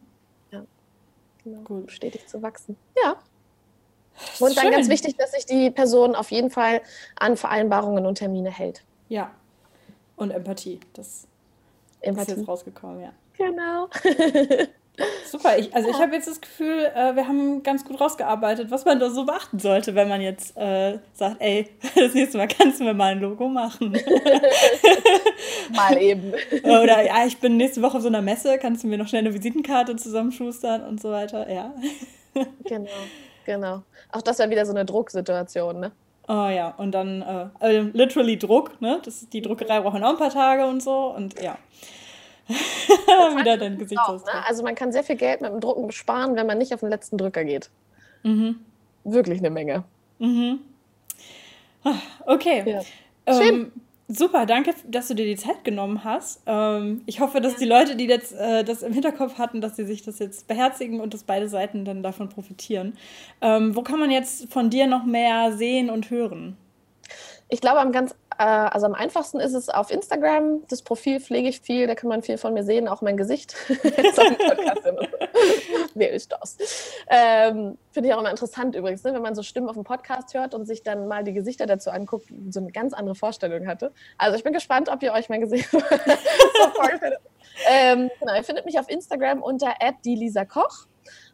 [0.53, 0.65] Ja,
[1.43, 1.61] genau.
[1.63, 1.91] Gut.
[1.91, 2.77] Stetig zu wachsen.
[3.03, 3.17] Ja.
[4.39, 4.73] Und dann Schön.
[4.73, 6.83] ganz wichtig, dass sich die Person auf jeden Fall
[7.17, 8.85] an Vereinbarungen und Termine hält.
[9.09, 9.31] Ja.
[10.17, 10.81] Und Empathie.
[10.93, 11.27] Das
[12.03, 12.33] Empathie.
[12.33, 13.13] ist jetzt rausgekommen, ja.
[13.39, 13.89] Genau.
[15.27, 18.85] Super, ich, also ich habe jetzt das Gefühl, äh, wir haben ganz gut rausgearbeitet, was
[18.85, 22.81] man da so beachten sollte, wenn man jetzt äh, sagt, ey, das nächste Mal kannst
[22.81, 23.93] du mir mal ein Logo machen.
[25.75, 26.33] mal eben.
[26.65, 29.21] Oder ja, ich bin nächste Woche auf so einer Messe, kannst du mir noch schnell
[29.21, 31.73] eine Visitenkarte zusammenschustern und so weiter, ja.
[32.65, 32.91] genau,
[33.47, 33.83] genau.
[34.13, 35.93] Auch das wäre wieder so eine Drucksituation, ne?
[36.29, 39.01] Oh ja, und dann äh, also literally Druck, ne?
[39.05, 41.57] Das, die Druckerei braucht auch ein paar Tage und so und ja.
[43.39, 44.35] Wieder dein Gesichtsausdruck.
[44.35, 44.47] Ne?
[44.47, 46.91] Also man kann sehr viel Geld mit dem Drucken besparen, wenn man nicht auf den
[46.91, 47.71] letzten Drücker geht.
[48.23, 48.61] Mhm.
[49.05, 49.85] Wirklich eine Menge.
[50.19, 50.61] Mhm.
[51.85, 51.95] Ah,
[52.27, 52.65] okay.
[52.67, 52.83] Ja.
[53.27, 53.73] Ähm,
[54.13, 56.43] Super, danke, dass du dir die Zeit genommen hast.
[56.45, 57.59] Ähm, ich hoffe, dass ja.
[57.61, 61.01] die Leute, die jetzt äh, das im Hinterkopf hatten, dass sie sich das jetzt beherzigen
[61.01, 62.97] und dass beide Seiten dann davon profitieren.
[63.41, 66.57] Ähm, wo kann man jetzt von dir noch mehr sehen und hören?
[67.51, 70.67] Ich glaube, am ganz also am einfachsten ist es auf Instagram.
[70.69, 73.55] Das Profil pflege ich viel, da kann man viel von mir sehen, auch mein Gesicht.
[75.95, 76.57] Wer ist das?
[77.09, 79.13] Ähm, Finde ich auch immer interessant übrigens, ne?
[79.13, 81.91] wenn man so Stimmen auf dem Podcast hört und sich dann mal die Gesichter dazu
[81.91, 83.93] anguckt, so eine ganz andere Vorstellung hatte.
[84.17, 87.19] Also ich bin gespannt, ob ihr euch mein Gesicht so vorstellt.
[87.69, 89.75] Ähm, genau, ihr findet mich auf Instagram unter
[90.05, 90.87] die Lisa Koch.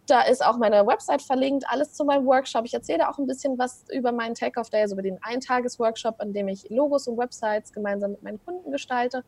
[0.07, 2.65] Da ist auch meine Website verlinkt, alles zu meinem Workshop.
[2.65, 6.33] Ich erzähle auch ein bisschen was über meinen Take-Off Day, also über den Eintages-Workshop, an
[6.33, 9.25] dem ich Logos und Websites gemeinsam mit meinen Kunden gestalte.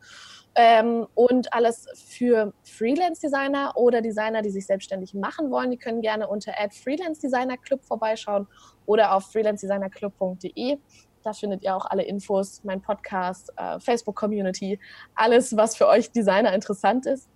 [0.55, 5.69] Ähm, und alles für Freelance-Designer oder Designer, die sich selbstständig machen wollen.
[5.69, 8.47] Die können gerne unter Freelance Designer Club vorbeischauen
[8.85, 10.77] oder auf freelancedesignerclub.de.
[11.23, 14.79] Da findet ihr auch alle Infos, mein Podcast, äh, Facebook-Community,
[15.15, 17.27] alles, was für euch Designer interessant ist.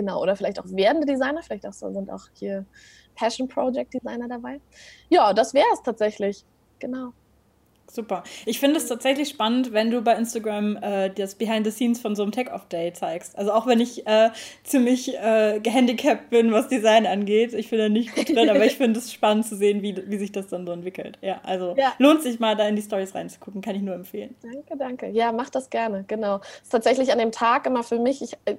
[0.00, 2.64] Genau, oder vielleicht auch werdende Designer, vielleicht auch so, sind auch hier
[3.14, 4.58] Passion Project Designer dabei.
[5.10, 6.46] Ja, das wäre es tatsächlich.
[6.78, 7.12] Genau.
[7.94, 8.22] Super.
[8.46, 12.14] Ich finde es tatsächlich spannend, wenn du bei Instagram äh, das Behind the Scenes von
[12.14, 13.36] so einem Tech-Off-Day zeigst.
[13.38, 14.30] Also auch wenn ich äh,
[14.62, 17.54] ziemlich äh, gehandicapt bin, was Design angeht.
[17.54, 20.18] Ich bin da nicht gut drin, aber ich finde es spannend zu sehen, wie, wie
[20.18, 21.18] sich das dann so entwickelt.
[21.20, 21.92] Ja, also ja.
[21.98, 24.34] lohnt sich mal da in die Stories reinzugucken, kann ich nur empfehlen.
[24.42, 25.08] Danke, danke.
[25.08, 26.38] Ja, mach das gerne, genau.
[26.38, 28.56] Das ist tatsächlich an dem Tag immer für mich, ich äh,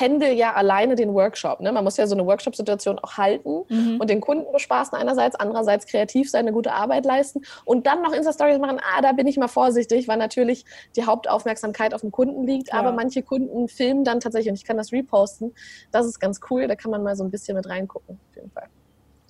[0.00, 1.60] handle ja alleine den Workshop.
[1.60, 1.72] Ne?
[1.72, 4.00] Man muss ja so eine Workshop-Situation auch halten mhm.
[4.00, 8.12] und den Kunden bespaßen einerseits, andererseits kreativ sein, eine gute Arbeit leisten und dann noch
[8.12, 10.64] Insta-Stories machen, ah, da bin ich mal vorsichtig, weil natürlich
[10.96, 12.68] die Hauptaufmerksamkeit auf dem Kunden liegt.
[12.68, 12.74] Ja.
[12.74, 15.54] Aber manche Kunden filmen dann tatsächlich und ich kann das reposten.
[15.90, 16.66] Das ist ganz cool.
[16.66, 18.18] Da kann man mal so ein bisschen mit reingucken.
[18.30, 18.68] Auf jeden Fall.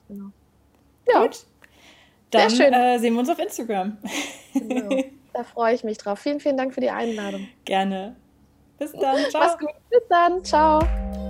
[0.09, 0.31] Genau.
[1.09, 1.23] Ja.
[1.23, 1.47] Gut.
[2.31, 3.99] Dann äh, sehen wir uns auf Instagram.
[4.55, 5.03] Genau.
[5.33, 6.19] Da freue ich mich drauf.
[6.21, 7.49] Vielen, vielen Dank für die Einladung.
[7.65, 8.17] Gerne.
[8.79, 9.17] Bis dann.
[9.31, 9.43] Ciao.
[9.43, 9.71] Mach's gut.
[9.91, 10.45] Bis dann.
[10.45, 11.24] Ciao.